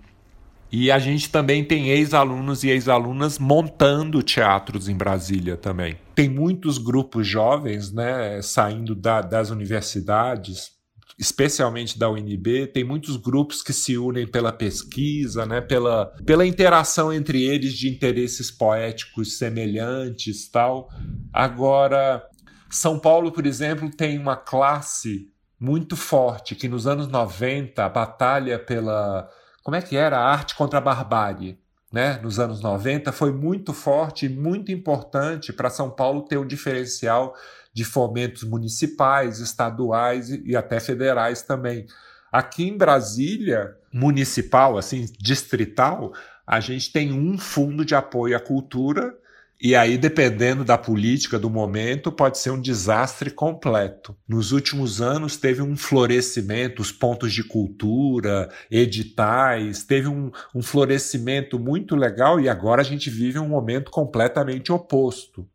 e 0.73 0.91
a 0.91 0.99
gente 0.99 1.31
também 1.31 1.65
tem 1.65 1.89
ex-alunos 1.89 2.63
e 2.63 2.69
ex-alunas 2.69 3.39
montando 3.39 4.23
teatros 4.23 4.89
em 4.89 4.97
Brasília 4.97 5.57
também. 5.57 5.97
Tem 6.15 6.29
muitos 6.29 6.79
grupos 6.79 7.27
jovens 7.27 7.93
né, 7.93 8.41
saindo 8.41 8.95
da, 8.95 9.21
das 9.21 9.51
universidades, 9.51 10.71
especialmente 11.19 11.99
da 11.99 12.09
UNB, 12.09 12.69
tem 12.69 12.85
muitos 12.85 13.17
grupos 13.17 13.63
que 13.63 13.73
se 13.73 13.99
unem 13.99 14.27
pela 14.27 14.53
pesquisa, 14.53 15.45
né, 15.45 15.61
pela, 15.61 16.07
pela 16.25 16.47
interação 16.47 17.13
entre 17.13 17.43
eles 17.43 17.75
de 17.75 17.89
interesses 17.89 18.51
poéticos 18.51 19.37
semelhantes 19.37 20.49
tal. 20.49 20.89
Agora, 21.33 22.23
São 22.71 22.99
Paulo, 22.99 23.33
por 23.33 23.45
exemplo, 23.45 23.91
tem 23.91 24.19
uma 24.19 24.37
classe 24.37 25.29
muito 25.59 25.95
forte 25.95 26.55
que 26.55 26.69
nos 26.69 26.87
anos 26.87 27.07
90 27.07 27.87
batalha 27.91 28.59
pela 28.59 29.29
como 29.63 29.77
é 29.77 29.83
que 29.83 29.97
era 29.97 30.19
a 30.19 30.31
arte 30.31 30.55
contra 30.55 30.79
a 30.79 30.83
barbárie, 30.83 31.59
né, 31.93 32.19
nos 32.23 32.39
anos 32.39 32.61
90, 32.61 33.11
foi 33.13 33.33
muito 33.33 33.73
forte 33.73 34.27
e 34.27 34.29
muito 34.29 34.71
importante 34.71 35.53
para 35.53 35.71
São 35.71 35.91
Paulo 35.91 36.23
ter 36.23 36.39
um 36.39 36.47
diferencial 36.47 37.35
de 37.73 37.85
fomentos 37.85 38.45
municipais, 38.45 39.39
estaduais 39.41 40.31
e 40.31 40.57
até 40.57 40.79
federais 40.79 41.43
também. 41.43 41.87
Aqui 42.31 42.69
em 42.69 42.77
Brasília, 42.77 43.77
municipal, 43.93 44.79
assim, 44.79 45.07
distrital, 45.19 46.13
a 46.47 46.61
gente 46.61 46.93
tem 46.93 47.13
um 47.13 47.37
fundo 47.39 47.85
de 47.85 47.95
apoio 47.95 48.37
à 48.37 48.41
cultura 48.41 49.17
e 49.63 49.77
aí, 49.77 49.99
dependendo 49.99 50.65
da 50.65 50.79
política 50.79 51.39
do 51.39 51.51
momento, 51.51 52.11
pode 52.11 52.39
ser 52.39 52.51
um 52.51 52.59
desastre 52.61 53.31
completo. 53.31 54.17
Nos 54.27 54.53
últimos 54.53 55.03
anos, 55.03 55.37
teve 55.37 55.61
um 55.61 55.77
florescimento, 55.77 56.81
os 56.81 56.91
pontos 56.91 57.31
de 57.31 57.45
cultura, 57.45 58.49
editais, 58.71 59.85
teve 59.85 60.09
um, 60.09 60.31
um 60.55 60.63
florescimento 60.63 61.59
muito 61.59 61.95
legal 61.95 62.41
e 62.41 62.49
agora 62.49 62.81
a 62.81 62.85
gente 62.85 63.11
vive 63.11 63.39
um 63.39 63.49
momento 63.49 63.91
completamente 63.91 64.73
oposto. 64.73 65.47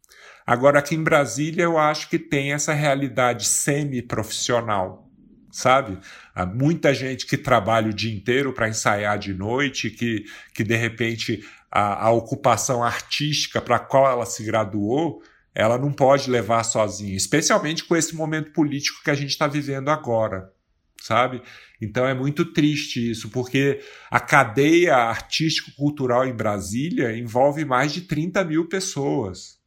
Agora, 0.45 0.77
aqui 0.77 0.93
em 0.93 1.03
Brasília, 1.03 1.63
eu 1.63 1.75
acho 1.75 2.07
que 2.07 2.19
tem 2.19 2.53
essa 2.53 2.73
realidade 2.73 3.45
semi-profissional, 3.45 5.09
sabe? 5.51 5.97
Há 6.35 6.45
muita 6.45 6.93
gente 6.93 7.25
que 7.25 7.37
trabalha 7.37 7.89
o 7.89 7.93
dia 7.93 8.15
inteiro 8.15 8.53
para 8.53 8.69
ensaiar 8.69 9.17
de 9.17 9.33
noite, 9.33 9.89
que, 9.89 10.25
que 10.53 10.63
de 10.63 10.75
repente 10.75 11.43
a, 11.75 12.05
a 12.05 12.11
ocupação 12.11 12.81
artística 12.81 13.61
para 13.61 13.75
a 13.75 13.79
qual 13.79 14.09
ela 14.09 14.25
se 14.25 14.45
graduou, 14.45 15.21
ela 15.53 15.77
não 15.77 15.91
pode 15.91 16.31
levar 16.31 16.63
sozinha, 16.63 17.13
especialmente 17.17 17.83
com 17.83 17.97
esse 17.97 18.15
momento 18.15 18.53
político 18.53 19.03
que 19.03 19.11
a 19.11 19.13
gente 19.13 19.31
está 19.31 19.45
vivendo 19.45 19.89
agora, 19.89 20.53
sabe? 21.01 21.41
Então 21.81 22.07
é 22.07 22.13
muito 22.13 22.45
triste 22.53 23.11
isso, 23.11 23.29
porque 23.29 23.81
a 24.09 24.21
cadeia 24.21 24.95
artístico-cultural 24.95 26.25
em 26.25 26.33
Brasília 26.33 27.17
envolve 27.17 27.65
mais 27.65 27.91
de 27.91 28.01
30 28.03 28.45
mil 28.45 28.69
pessoas. 28.69 29.59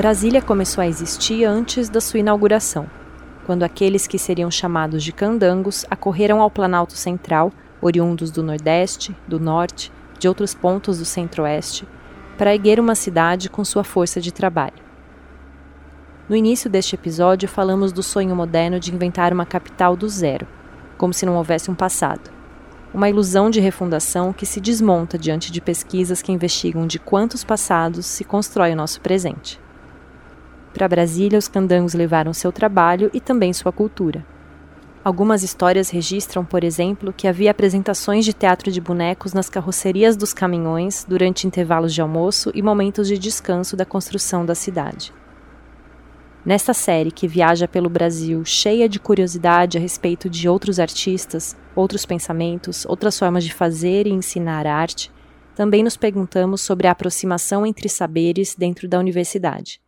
Brasília 0.00 0.40
começou 0.40 0.80
a 0.80 0.86
existir 0.86 1.44
antes 1.44 1.90
da 1.90 2.00
sua 2.00 2.20
inauguração, 2.20 2.88
quando 3.44 3.64
aqueles 3.64 4.06
que 4.06 4.18
seriam 4.18 4.50
chamados 4.50 5.04
de 5.04 5.12
candangos 5.12 5.84
acorreram 5.90 6.40
ao 6.40 6.50
Planalto 6.50 6.94
Central, 6.94 7.52
oriundos 7.82 8.30
do 8.30 8.42
Nordeste, 8.42 9.14
do 9.28 9.38
Norte, 9.38 9.92
de 10.18 10.26
outros 10.26 10.54
pontos 10.54 10.98
do 11.00 11.04
Centro-Oeste, 11.04 11.86
para 12.38 12.54
erguer 12.54 12.80
uma 12.80 12.94
cidade 12.94 13.50
com 13.50 13.62
sua 13.62 13.84
força 13.84 14.22
de 14.22 14.32
trabalho. 14.32 14.82
No 16.26 16.34
início 16.34 16.70
deste 16.70 16.94
episódio, 16.94 17.46
falamos 17.46 17.92
do 17.92 18.02
sonho 18.02 18.34
moderno 18.34 18.80
de 18.80 18.94
inventar 18.94 19.34
uma 19.34 19.44
capital 19.44 19.94
do 19.98 20.08
zero, 20.08 20.48
como 20.96 21.12
se 21.12 21.26
não 21.26 21.36
houvesse 21.36 21.70
um 21.70 21.74
passado. 21.74 22.30
Uma 22.94 23.10
ilusão 23.10 23.50
de 23.50 23.60
refundação 23.60 24.32
que 24.32 24.46
se 24.46 24.62
desmonta 24.62 25.18
diante 25.18 25.52
de 25.52 25.60
pesquisas 25.60 26.22
que 26.22 26.32
investigam 26.32 26.86
de 26.86 26.98
quantos 26.98 27.44
passados 27.44 28.06
se 28.06 28.24
constrói 28.24 28.72
o 28.72 28.76
nosso 28.76 28.98
presente. 29.02 29.60
Para 30.72 30.88
Brasília, 30.88 31.38
os 31.38 31.48
candangos 31.48 31.94
levaram 31.94 32.32
seu 32.32 32.52
trabalho 32.52 33.10
e 33.12 33.20
também 33.20 33.52
sua 33.52 33.72
cultura. 33.72 34.24
Algumas 35.02 35.42
histórias 35.42 35.88
registram, 35.88 36.44
por 36.44 36.62
exemplo, 36.62 37.12
que 37.12 37.26
havia 37.26 37.50
apresentações 37.50 38.24
de 38.24 38.34
teatro 38.34 38.70
de 38.70 38.80
bonecos 38.80 39.32
nas 39.32 39.48
carrocerias 39.48 40.14
dos 40.14 40.34
caminhões 40.34 41.06
durante 41.08 41.46
intervalos 41.46 41.94
de 41.94 42.02
almoço 42.02 42.52
e 42.54 42.60
momentos 42.60 43.08
de 43.08 43.16
descanso 43.16 43.76
da 43.76 43.86
construção 43.86 44.44
da 44.44 44.54
cidade. 44.54 45.12
Nesta 46.44 46.74
série 46.74 47.10
que 47.10 47.26
viaja 47.26 47.66
pelo 47.66 47.88
Brasil 47.88 48.44
cheia 48.44 48.88
de 48.88 49.00
curiosidade 49.00 49.78
a 49.78 49.80
respeito 49.80 50.28
de 50.28 50.48
outros 50.48 50.78
artistas, 50.78 51.56
outros 51.74 52.04
pensamentos, 52.04 52.84
outras 52.86 53.18
formas 53.18 53.44
de 53.44 53.52
fazer 53.52 54.06
e 54.06 54.10
ensinar 54.10 54.66
arte, 54.66 55.10
também 55.54 55.82
nos 55.82 55.96
perguntamos 55.96 56.60
sobre 56.60 56.86
a 56.86 56.92
aproximação 56.92 57.66
entre 57.66 57.88
saberes 57.88 58.54
dentro 58.54 58.86
da 58.88 58.98
universidade. 58.98 59.80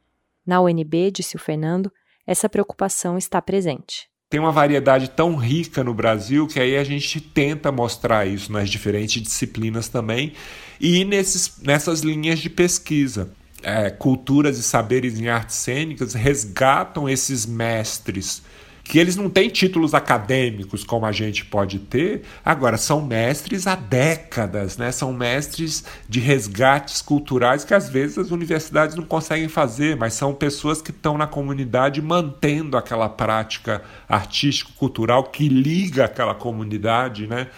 Na 0.46 0.60
UNB, 0.60 1.10
disse 1.12 1.36
o 1.36 1.38
Fernando, 1.38 1.90
essa 2.26 2.48
preocupação 2.48 3.16
está 3.16 3.40
presente. 3.40 4.08
Tem 4.28 4.40
uma 4.40 4.50
variedade 4.50 5.10
tão 5.10 5.36
rica 5.36 5.84
no 5.84 5.92
Brasil 5.92 6.46
que 6.46 6.58
aí 6.58 6.76
a 6.76 6.84
gente 6.84 7.20
tenta 7.20 7.70
mostrar 7.70 8.26
isso 8.26 8.50
nas 8.50 8.70
diferentes 8.70 9.22
disciplinas 9.22 9.88
também 9.88 10.32
e 10.80 11.04
nesses, 11.04 11.60
nessas 11.60 12.00
linhas 12.00 12.38
de 12.38 12.48
pesquisa. 12.48 13.30
É, 13.62 13.90
culturas 13.90 14.58
e 14.58 14.62
saberes 14.62 15.20
em 15.20 15.28
artes 15.28 15.56
cênicas 15.56 16.14
resgatam 16.14 17.08
esses 17.08 17.46
mestres 17.46 18.42
que 18.84 18.98
eles 18.98 19.16
não 19.16 19.30
têm 19.30 19.48
títulos 19.48 19.94
acadêmicos 19.94 20.82
como 20.84 21.06
a 21.06 21.12
gente 21.12 21.44
pode 21.44 21.78
ter, 21.78 22.22
agora 22.44 22.76
são 22.76 23.00
mestres 23.00 23.66
há 23.66 23.74
décadas, 23.74 24.76
né? 24.76 24.90
São 24.90 25.12
mestres 25.12 25.84
de 26.08 26.18
resgates 26.18 27.00
culturais 27.00 27.64
que 27.64 27.74
às 27.74 27.88
vezes 27.88 28.18
as 28.18 28.30
universidades 28.30 28.96
não 28.96 29.04
conseguem 29.04 29.48
fazer, 29.48 29.96
mas 29.96 30.14
são 30.14 30.34
pessoas 30.34 30.82
que 30.82 30.90
estão 30.90 31.16
na 31.16 31.26
comunidade 31.26 32.02
mantendo 32.02 32.76
aquela 32.76 33.08
prática 33.08 33.82
artístico-cultural 34.08 35.24
que 35.24 35.48
liga 35.48 36.04
aquela 36.04 36.34
comunidade, 36.34 37.26
né? 37.26 37.48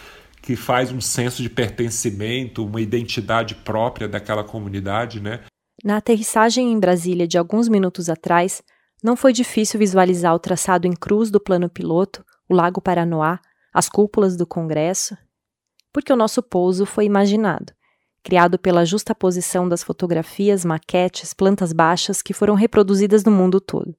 Que 0.43 0.55
faz 0.55 0.93
um 0.93 1.01
senso 1.01 1.43
de 1.43 1.49
pertencimento, 1.49 2.67
uma 2.67 2.81
identidade 2.81 3.55
própria 3.55 4.07
daquela 4.07 4.45
comunidade, 4.45 5.21
né? 5.21 5.41
Na 5.83 5.97
aterrissagem 5.97 6.71
em 6.71 6.79
Brasília 6.79 7.27
de 7.27 7.39
alguns 7.39 7.69
minutos 7.69 8.09
atrás, 8.09 8.63
não 9.05 9.17
foi 9.17 9.35
difícil 9.35 9.79
visualizar 9.79 10.35
o 10.35 10.39
traçado 10.39 10.87
em 10.87 10.95
cruz 10.95 11.31
do 11.31 11.39
plano 11.39 11.69
piloto, 11.69 12.25
o 12.49 12.55
Lago 12.55 12.81
Paranoá, 12.81 13.39
as 13.71 13.87
cúpulas 13.87 14.35
do 14.35 14.47
Congresso, 14.47 15.15
porque 15.93 16.11
o 16.11 16.17
nosso 16.17 16.43
pouso 16.43 16.87
foi 16.87 17.05
imaginado, 17.05 17.71
criado 18.23 18.59
pela 18.59 18.87
justa 18.87 19.15
posição 19.15 19.69
das 19.69 19.83
fotografias, 19.83 20.65
maquetes, 20.65 21.35
plantas 21.35 21.71
baixas 21.71 22.23
que 22.23 22.33
foram 22.33 22.55
reproduzidas 22.55 23.23
no 23.25 23.31
mundo 23.31 23.61
todo. 23.61 23.95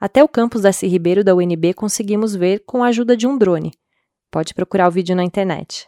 Até 0.00 0.24
o 0.24 0.28
campus 0.28 0.62
Darcy 0.62 0.86
Ribeiro 0.86 1.22
da 1.22 1.34
UNB 1.34 1.74
conseguimos 1.74 2.34
ver 2.34 2.60
com 2.64 2.82
a 2.82 2.86
ajuda 2.86 3.14
de 3.14 3.26
um 3.26 3.36
drone. 3.36 3.72
Pode 4.30 4.54
procurar 4.54 4.88
o 4.88 4.92
vídeo 4.92 5.14
na 5.14 5.24
internet. 5.24 5.86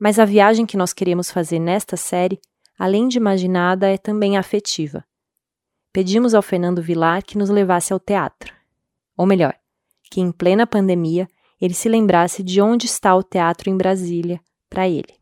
Mas 0.00 0.18
a 0.18 0.24
viagem 0.24 0.66
que 0.66 0.76
nós 0.76 0.92
queremos 0.92 1.30
fazer 1.30 1.60
nesta 1.60 1.96
série, 1.96 2.40
além 2.76 3.06
de 3.06 3.18
imaginada, 3.18 3.88
é 3.88 3.96
também 3.96 4.36
afetiva. 4.36 5.04
Pedimos 5.92 6.32
ao 6.32 6.40
Fernando 6.40 6.80
Vilar 6.80 7.22
que 7.22 7.36
nos 7.36 7.50
levasse 7.50 7.92
ao 7.92 8.00
teatro. 8.00 8.54
Ou 9.14 9.26
melhor, 9.26 9.54
que 10.10 10.22
em 10.22 10.32
plena 10.32 10.66
pandemia 10.66 11.28
ele 11.60 11.74
se 11.74 11.86
lembrasse 11.86 12.42
de 12.42 12.62
onde 12.62 12.86
está 12.86 13.14
o 13.14 13.22
teatro 13.22 13.68
em 13.68 13.76
Brasília 13.76 14.40
para 14.70 14.88
ele. 14.88 15.14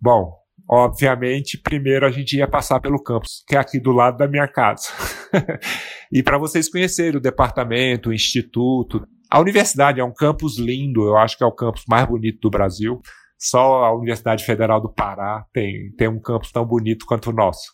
Bom, 0.00 0.32
obviamente, 0.70 1.58
primeiro 1.58 2.06
a 2.06 2.10
gente 2.10 2.36
ia 2.36 2.46
passar 2.46 2.80
pelo 2.80 3.02
campus, 3.02 3.44
que 3.48 3.56
é 3.56 3.58
aqui 3.58 3.80
do 3.80 3.90
lado 3.90 4.16
da 4.16 4.28
minha 4.28 4.46
casa. 4.46 4.84
e 6.12 6.22
para 6.22 6.38
vocês 6.38 6.70
conhecerem 6.70 7.18
o 7.18 7.22
departamento, 7.22 8.10
o 8.10 8.14
instituto. 8.14 9.04
A 9.28 9.40
universidade 9.40 9.98
é 9.98 10.04
um 10.04 10.14
campus 10.14 10.56
lindo, 10.56 11.02
eu 11.02 11.16
acho 11.16 11.36
que 11.36 11.42
é 11.42 11.46
o 11.46 11.52
campus 11.52 11.82
mais 11.88 12.06
bonito 12.06 12.38
do 12.40 12.50
Brasil. 12.50 13.00
Só 13.36 13.84
a 13.84 13.94
Universidade 13.94 14.44
Federal 14.44 14.80
do 14.80 14.92
Pará 14.92 15.44
tem, 15.52 15.92
tem 15.98 16.08
um 16.08 16.20
campus 16.20 16.52
tão 16.52 16.64
bonito 16.64 17.04
quanto 17.06 17.30
o 17.30 17.34
nosso. 17.34 17.72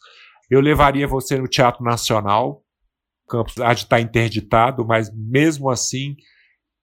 Eu 0.53 0.61
levaria 0.61 1.09
você 1.09 1.38
no 1.38 1.49
Teatro 1.49 1.83
Nacional, 1.83 2.62
o 3.25 3.27
campus 3.27 3.57
estar 3.57 4.01
interditado, 4.01 4.87
mas 4.87 5.11
mesmo 5.11 5.71
assim 5.71 6.15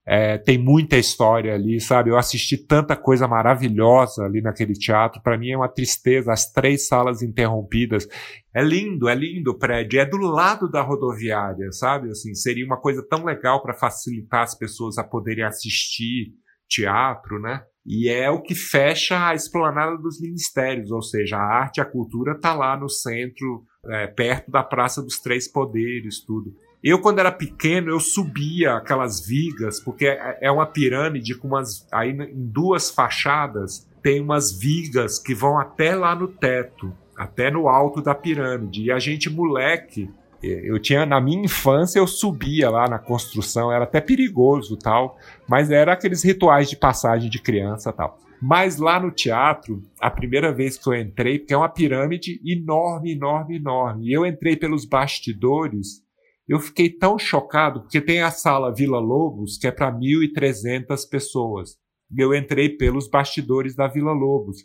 é, 0.08 0.40
tem 0.40 0.58
muita 0.58 0.98
história 0.98 1.54
ali, 1.54 1.80
sabe? 1.80 2.10
Eu 2.10 2.18
assisti 2.18 2.58
tanta 2.58 2.96
coisa 2.96 3.28
maravilhosa 3.28 4.24
ali 4.26 4.42
naquele 4.42 4.74
teatro. 4.74 5.22
Para 5.22 5.38
mim 5.38 5.52
é 5.52 5.56
uma 5.56 5.70
tristeza, 5.70 6.34
as 6.34 6.52
três 6.52 6.88
salas 6.88 7.22
interrompidas. 7.22 8.08
É 8.56 8.64
lindo, 8.64 9.08
é 9.08 9.14
lindo 9.14 9.52
o 9.52 9.60
prédio. 9.60 10.00
É 10.00 10.06
do 10.06 10.18
lado 10.18 10.68
da 10.68 10.82
rodoviária, 10.82 11.72
sabe? 11.72 12.10
Assim, 12.10 12.34
seria 12.34 12.66
uma 12.66 12.82
coisa 12.82 13.06
tão 13.08 13.24
legal 13.24 13.62
para 13.62 13.76
facilitar 13.76 14.42
as 14.42 14.58
pessoas 14.58 14.98
a 14.98 15.04
poderem 15.04 15.44
assistir 15.44 16.34
teatro, 16.68 17.40
né? 17.40 17.62
E 17.90 18.08
é 18.08 18.30
o 18.30 18.40
que 18.40 18.54
fecha 18.54 19.30
a 19.30 19.34
esplanada 19.34 19.98
dos 19.98 20.22
ministérios, 20.22 20.92
ou 20.92 21.02
seja, 21.02 21.38
a 21.38 21.44
arte 21.44 21.78
e 21.78 21.82
a 21.82 21.86
cultura 21.86 22.40
tá 22.40 22.54
lá 22.54 22.78
no 22.78 22.88
centro, 22.88 23.64
é, 23.88 24.06
perto 24.06 24.52
da 24.52 24.62
Praça 24.62 25.02
dos 25.02 25.18
Três 25.18 25.48
Poderes, 25.48 26.20
tudo. 26.20 26.56
Eu, 26.84 27.02
quando 27.02 27.18
era 27.18 27.32
pequeno, 27.32 27.90
eu 27.90 28.00
subia 28.00 28.76
aquelas 28.76 29.26
vigas, 29.26 29.80
porque 29.80 30.06
é, 30.06 30.38
é 30.40 30.52
uma 30.52 30.68
pirâmide 30.68 31.34
com 31.34 31.48
umas. 31.48 31.88
Aí 31.92 32.12
em 32.12 32.46
duas 32.46 32.92
fachadas 32.92 33.90
tem 34.04 34.22
umas 34.22 34.52
vigas 34.56 35.18
que 35.18 35.34
vão 35.34 35.58
até 35.58 35.96
lá 35.96 36.14
no 36.14 36.28
teto, 36.28 36.96
até 37.18 37.50
no 37.50 37.68
alto 37.68 38.04
da 38.04 38.14
pirâmide. 38.14 38.84
E 38.84 38.92
a 38.92 39.00
gente, 39.00 39.32
moleque, 39.32 40.12
eu 40.42 40.80
tinha 40.80 41.06
na 41.06 41.20
minha 41.20 41.44
infância 41.46 42.00
eu 42.00 42.08
subia 42.08 42.70
lá 42.70 42.88
na 42.88 43.00
construção, 43.00 43.72
era 43.72 43.84
até 43.84 44.00
perigoso 44.00 44.78
tal, 44.78 45.18
mas 45.48 45.72
era 45.72 45.94
aqueles 45.94 46.24
rituais 46.24 46.70
de 46.70 46.76
passagem 46.76 47.30
de 47.30 47.42
criança 47.42 47.92
tal. 47.92 48.18
Mas 48.42 48.78
lá 48.78 49.00
no 49.00 49.12
teatro, 49.12 49.84
a 50.00 50.10
primeira 50.10 50.54
vez 50.54 50.78
que 50.78 50.88
eu 50.88 50.96
entrei, 50.96 51.40
porque 51.40 51.54
é 51.54 51.58
uma 51.58 51.68
pirâmide 51.68 52.40
enorme, 52.46 53.14
enorme, 53.14 53.58
enorme, 53.58 54.08
e 54.08 54.14
eu 54.14 54.26
entrei 54.26 54.56
pelos 54.56 54.86
bastidores 54.86 56.02
eu 56.50 56.60
fiquei 56.60 56.90
tão 56.90 57.20
chocado, 57.20 57.82
porque 57.82 58.02
tem 58.02 58.24
a 58.24 58.32
sala 58.32 58.74
Vila 58.74 59.00
Lobos, 59.00 59.56
que 59.56 59.68
é 59.68 59.72
para 59.72 59.92
1.300 59.92 61.08
pessoas. 61.08 61.78
Eu 62.18 62.34
entrei 62.34 62.70
pelos 62.70 63.08
bastidores 63.08 63.76
da 63.76 63.88
Vila 63.88 64.12
Lobos. 64.12 64.58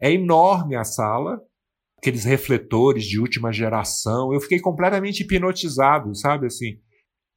É 0.00 0.10
enorme 0.10 0.74
a 0.74 0.84
sala, 0.84 1.38
aqueles 2.02 2.24
refletores 2.24 3.04
de 3.04 3.20
última 3.20 3.52
geração. 3.52 4.34
Eu 4.34 4.40
fiquei 4.40 4.58
completamente 4.58 5.22
hipnotizado, 5.22 6.12
sabe 6.16 6.48
assim? 6.48 6.76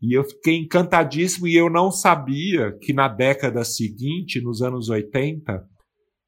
E 0.02 0.18
eu 0.18 0.24
fiquei 0.24 0.58
encantadíssimo 0.58 1.48
e 1.48 1.56
eu 1.56 1.70
não 1.70 1.92
sabia 1.92 2.76
que 2.82 2.92
na 2.92 3.08
década 3.08 3.64
seguinte, 3.64 4.42
nos 4.42 4.64
anos 4.64 4.90
80, 4.90 5.64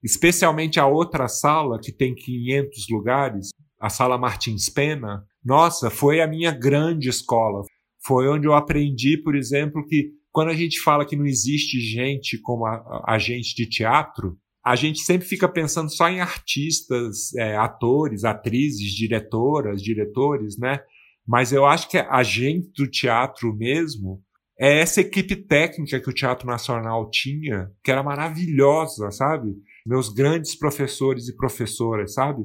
especialmente 0.04 0.80
a 0.80 0.86
outra 0.86 1.28
sala, 1.28 1.80
que 1.80 1.92
tem 1.92 2.14
500 2.14 2.86
lugares, 2.92 3.50
a 3.82 3.90
sala 3.90 4.20
Martins 4.20 4.70
Pena, 4.70 5.24
nossa, 5.44 5.90
foi 5.90 6.22
a 6.22 6.28
minha 6.28 6.52
grande 6.52 7.10
escola. 7.10 7.64
Foi 8.06 8.28
onde 8.28 8.48
eu 8.48 8.54
aprendi, 8.54 9.18
por 9.18 9.36
exemplo, 9.36 9.84
que 9.86 10.12
quando 10.32 10.50
a 10.50 10.56
gente 10.56 10.80
fala 10.80 11.06
que 11.06 11.16
não 11.16 11.26
existe 11.26 11.80
gente 11.80 12.40
como 12.40 12.66
agente 13.08 13.56
de 13.56 13.68
teatro, 13.68 14.38
a 14.68 14.76
gente 14.76 15.00
sempre 15.00 15.26
fica 15.26 15.48
pensando 15.48 15.90
só 15.90 16.10
em 16.10 16.20
artistas, 16.20 17.34
é, 17.36 17.56
atores, 17.56 18.26
atrizes, 18.26 18.92
diretoras, 18.92 19.82
diretores, 19.82 20.58
né? 20.58 20.82
Mas 21.26 21.54
eu 21.54 21.66
acho 21.66 21.90
que 21.90 21.98
a 21.98 22.22
gente 22.22 22.70
do 22.76 22.86
teatro 22.86 23.56
mesmo 23.56 24.22
é 24.60 24.80
essa 24.80 25.02
equipe 25.02 25.36
técnica 25.36 26.00
que 26.00 26.10
o 26.10 26.14
Teatro 26.14 26.48
Nacional 26.48 27.10
tinha, 27.12 27.72
que 27.84 27.92
era 27.92 28.02
maravilhosa, 28.02 29.12
sabe? 29.12 29.54
Meus 29.86 30.10
grandes 30.10 30.56
professores 30.56 31.30
e 31.30 31.36
professoras, 31.36 32.14
sabe? 32.14 32.44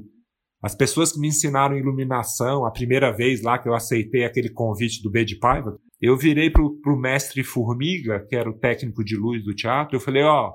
As 0.63 0.75
pessoas 0.77 1.13
que 1.13 1.19
me 1.19 1.29
ensinaram 1.29 1.77
iluminação, 1.77 2.65
a 2.65 2.71
primeira 2.71 3.11
vez 3.11 3.43
lá 3.43 3.59
que 3.59 3.69
eu 3.69 3.75
aceitei 3.75 4.25
aquele 4.25 4.51
convite 4.51 5.03
do 5.03 5.11
B 5.11 5.25
de 5.25 5.37
Paiva, 5.37 5.77
eu 6.01 6.17
virei 6.17 6.51
pro, 6.51 6.79
pro 6.81 6.97
mestre 6.97 7.43
Formiga, 7.43 8.25
que 8.29 8.37
era 8.37 8.49
o 8.49 8.59
técnico 8.59 9.03
de 9.03 9.17
luz 9.17 9.43
do 9.43 9.55
teatro, 9.55 9.97
eu 9.97 10.01
falei, 10.01 10.23
ó, 10.23 10.53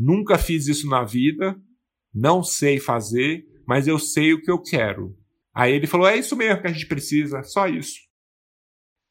nunca 0.00 0.38
fiz 0.38 0.66
isso 0.66 0.88
na 0.88 1.04
vida, 1.04 1.54
não 2.12 2.42
sei 2.42 2.80
fazer, 2.80 3.44
mas 3.66 3.86
eu 3.86 3.98
sei 3.98 4.32
o 4.32 4.40
que 4.40 4.50
eu 4.50 4.60
quero. 4.60 5.14
Aí 5.54 5.72
ele 5.72 5.86
falou, 5.86 6.08
é 6.08 6.16
isso 6.16 6.34
mesmo 6.34 6.62
que 6.62 6.66
a 6.66 6.72
gente 6.72 6.86
precisa, 6.86 7.42
só 7.42 7.68
isso. 7.68 8.00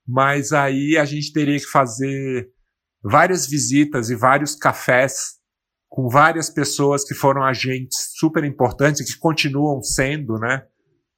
Mas 0.08 0.52
aí 0.52 0.98
a 0.98 1.06
gente 1.06 1.32
teria 1.32 1.60
que 1.60 1.68
fazer 1.68 2.50
várias 3.04 3.48
visitas 3.48 4.10
e 4.10 4.16
vários 4.16 4.56
cafés 4.56 5.38
com 5.88 6.10
várias 6.10 6.50
pessoas 6.50 7.04
que 7.04 7.14
foram 7.14 7.44
agentes 7.44 8.14
super 8.16 8.44
importantes 8.44 9.02
e 9.02 9.06
que 9.06 9.20
continuam 9.20 9.82
sendo, 9.84 10.40
né? 10.40 10.66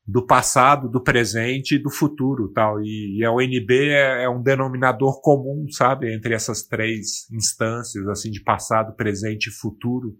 Do 0.05 0.25
passado, 0.25 0.89
do 0.89 1.01
presente 1.01 1.75
e 1.75 1.79
do 1.79 1.89
futuro, 1.89 2.51
tal. 2.51 2.81
E, 2.81 3.19
e 3.19 3.25
a 3.25 3.31
UNB 3.31 3.89
é, 3.89 4.23
é, 4.23 4.29
um 4.29 4.41
denominador 4.41 5.21
comum, 5.21 5.65
sabe, 5.69 6.13
entre 6.13 6.33
essas 6.33 6.63
três 6.63 7.29
instâncias, 7.31 8.07
assim, 8.07 8.31
de 8.31 8.43
passado, 8.43 8.95
presente 8.95 9.47
e 9.47 9.53
futuro. 9.53 10.17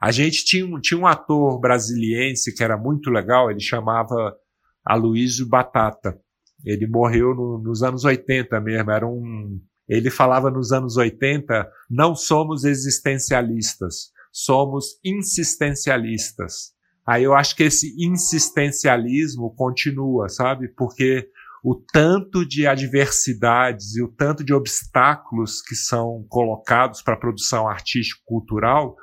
A 0.00 0.12
gente 0.12 0.44
tinha, 0.44 0.66
tinha 0.80 1.00
um 1.00 1.06
ator 1.06 1.58
brasiliense 1.60 2.54
que 2.54 2.62
era 2.62 2.76
muito 2.76 3.10
legal, 3.10 3.50
ele 3.50 3.60
chamava 3.60 4.36
Aloysio 4.84 5.48
Batata. 5.48 6.18
Ele 6.64 6.86
morreu 6.86 7.34
no, 7.34 7.58
nos 7.58 7.82
anos 7.82 8.04
80 8.04 8.60
mesmo, 8.60 8.90
era 8.90 9.06
um 9.06 9.60
ele 9.88 10.10
falava 10.10 10.50
nos 10.50 10.72
anos 10.72 10.96
80: 10.96 11.68
não 11.90 12.14
somos 12.14 12.64
existencialistas, 12.64 14.10
somos 14.32 14.98
insistencialistas. 15.04 16.73
Aí 17.06 17.24
eu 17.24 17.34
acho 17.34 17.54
que 17.54 17.64
esse 17.64 17.94
insistencialismo 17.98 19.54
continua, 19.54 20.28
sabe? 20.28 20.68
Porque 20.68 21.28
o 21.62 21.74
tanto 21.74 22.46
de 22.46 22.66
adversidades 22.66 23.96
e 23.96 24.02
o 24.02 24.08
tanto 24.08 24.44
de 24.44 24.52
obstáculos 24.52 25.62
que 25.62 25.74
são 25.74 26.24
colocados 26.28 27.02
para 27.02 27.14
a 27.14 27.18
produção 27.18 27.68
artístico-cultural 27.68 28.96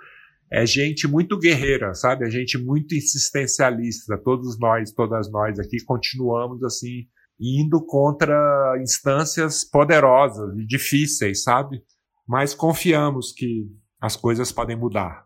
é 0.51 0.65
gente 0.65 1.07
muito 1.07 1.39
guerreira, 1.39 1.93
sabe? 1.93 2.27
É 2.27 2.29
gente 2.29 2.57
muito 2.57 2.93
insistencialista. 2.93 4.17
Todos 4.17 4.59
nós, 4.59 4.91
todas 4.91 5.31
nós 5.31 5.57
aqui 5.59 5.83
continuamos 5.83 6.63
assim 6.63 7.07
indo 7.39 7.83
contra 7.83 8.77
instâncias 8.79 9.63
poderosas 9.63 10.55
e 10.57 10.65
difíceis, 10.65 11.41
sabe? 11.41 11.81
Mas 12.27 12.53
confiamos 12.53 13.31
que 13.31 13.65
as 13.99 14.15
coisas 14.15 14.51
podem 14.51 14.75
mudar. 14.75 15.25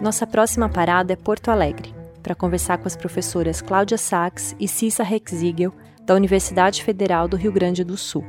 Nossa 0.00 0.26
próxima 0.26 0.68
parada 0.68 1.12
é 1.12 1.16
Porto 1.16 1.50
Alegre, 1.50 1.94
para 2.22 2.34
conversar 2.34 2.78
com 2.78 2.86
as 2.86 2.96
professoras 2.96 3.60
Cláudia 3.60 3.98
Sachs 3.98 4.54
e 4.58 4.68
Cissa 4.68 5.02
Rexigel, 5.02 5.72
da 6.04 6.14
Universidade 6.14 6.82
Federal 6.82 7.28
do 7.28 7.36
Rio 7.36 7.52
Grande 7.52 7.84
do 7.84 7.96
Sul. 7.96 8.24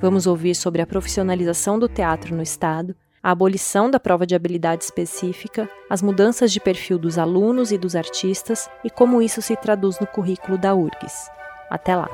Vamos 0.00 0.26
ouvir 0.26 0.54
sobre 0.54 0.82
a 0.82 0.86
profissionalização 0.86 1.78
do 1.78 1.88
teatro 1.88 2.36
no 2.36 2.42
Estado 2.42 2.94
a 3.24 3.30
abolição 3.30 3.90
da 3.90 3.98
prova 3.98 4.26
de 4.26 4.34
habilidade 4.34 4.84
específica, 4.84 5.66
as 5.88 6.02
mudanças 6.02 6.52
de 6.52 6.60
perfil 6.60 6.98
dos 6.98 7.16
alunos 7.16 7.72
e 7.72 7.78
dos 7.78 7.96
artistas 7.96 8.68
e 8.84 8.90
como 8.90 9.22
isso 9.22 9.40
se 9.40 9.56
traduz 9.56 9.98
no 9.98 10.06
currículo 10.06 10.58
da 10.58 10.74
URGS. 10.74 11.30
Até 11.70 11.96
lá! 11.96 12.06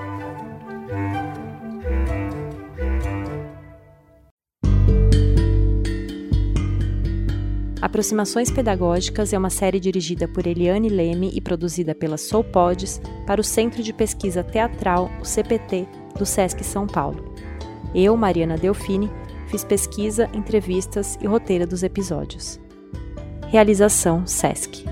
Aproximações 7.80 8.50
Pedagógicas 8.50 9.32
é 9.32 9.38
uma 9.38 9.50
série 9.50 9.80
dirigida 9.80 10.28
por 10.28 10.46
Eliane 10.46 10.88
Leme 10.88 11.30
e 11.34 11.40
produzida 11.40 11.94
pela 11.94 12.18
Soupodes 12.18 13.00
para 13.26 13.40
o 13.40 13.44
Centro 13.44 13.82
de 13.82 13.92
Pesquisa 13.92 14.44
Teatral, 14.44 15.10
o 15.20 15.24
CPT, 15.24 15.88
do 16.18 16.26
SESC 16.26 16.62
São 16.62 16.86
Paulo. 16.86 17.34
Eu, 17.94 18.16
Mariana 18.16 18.56
Delfini, 18.56 19.10
Fiz 19.50 19.64
pesquisa, 19.64 20.30
entrevistas 20.32 21.18
e 21.20 21.26
roteiro 21.26 21.66
dos 21.66 21.82
episódios. 21.82 22.60
Realização 23.48 24.24
SESC. 24.24 24.84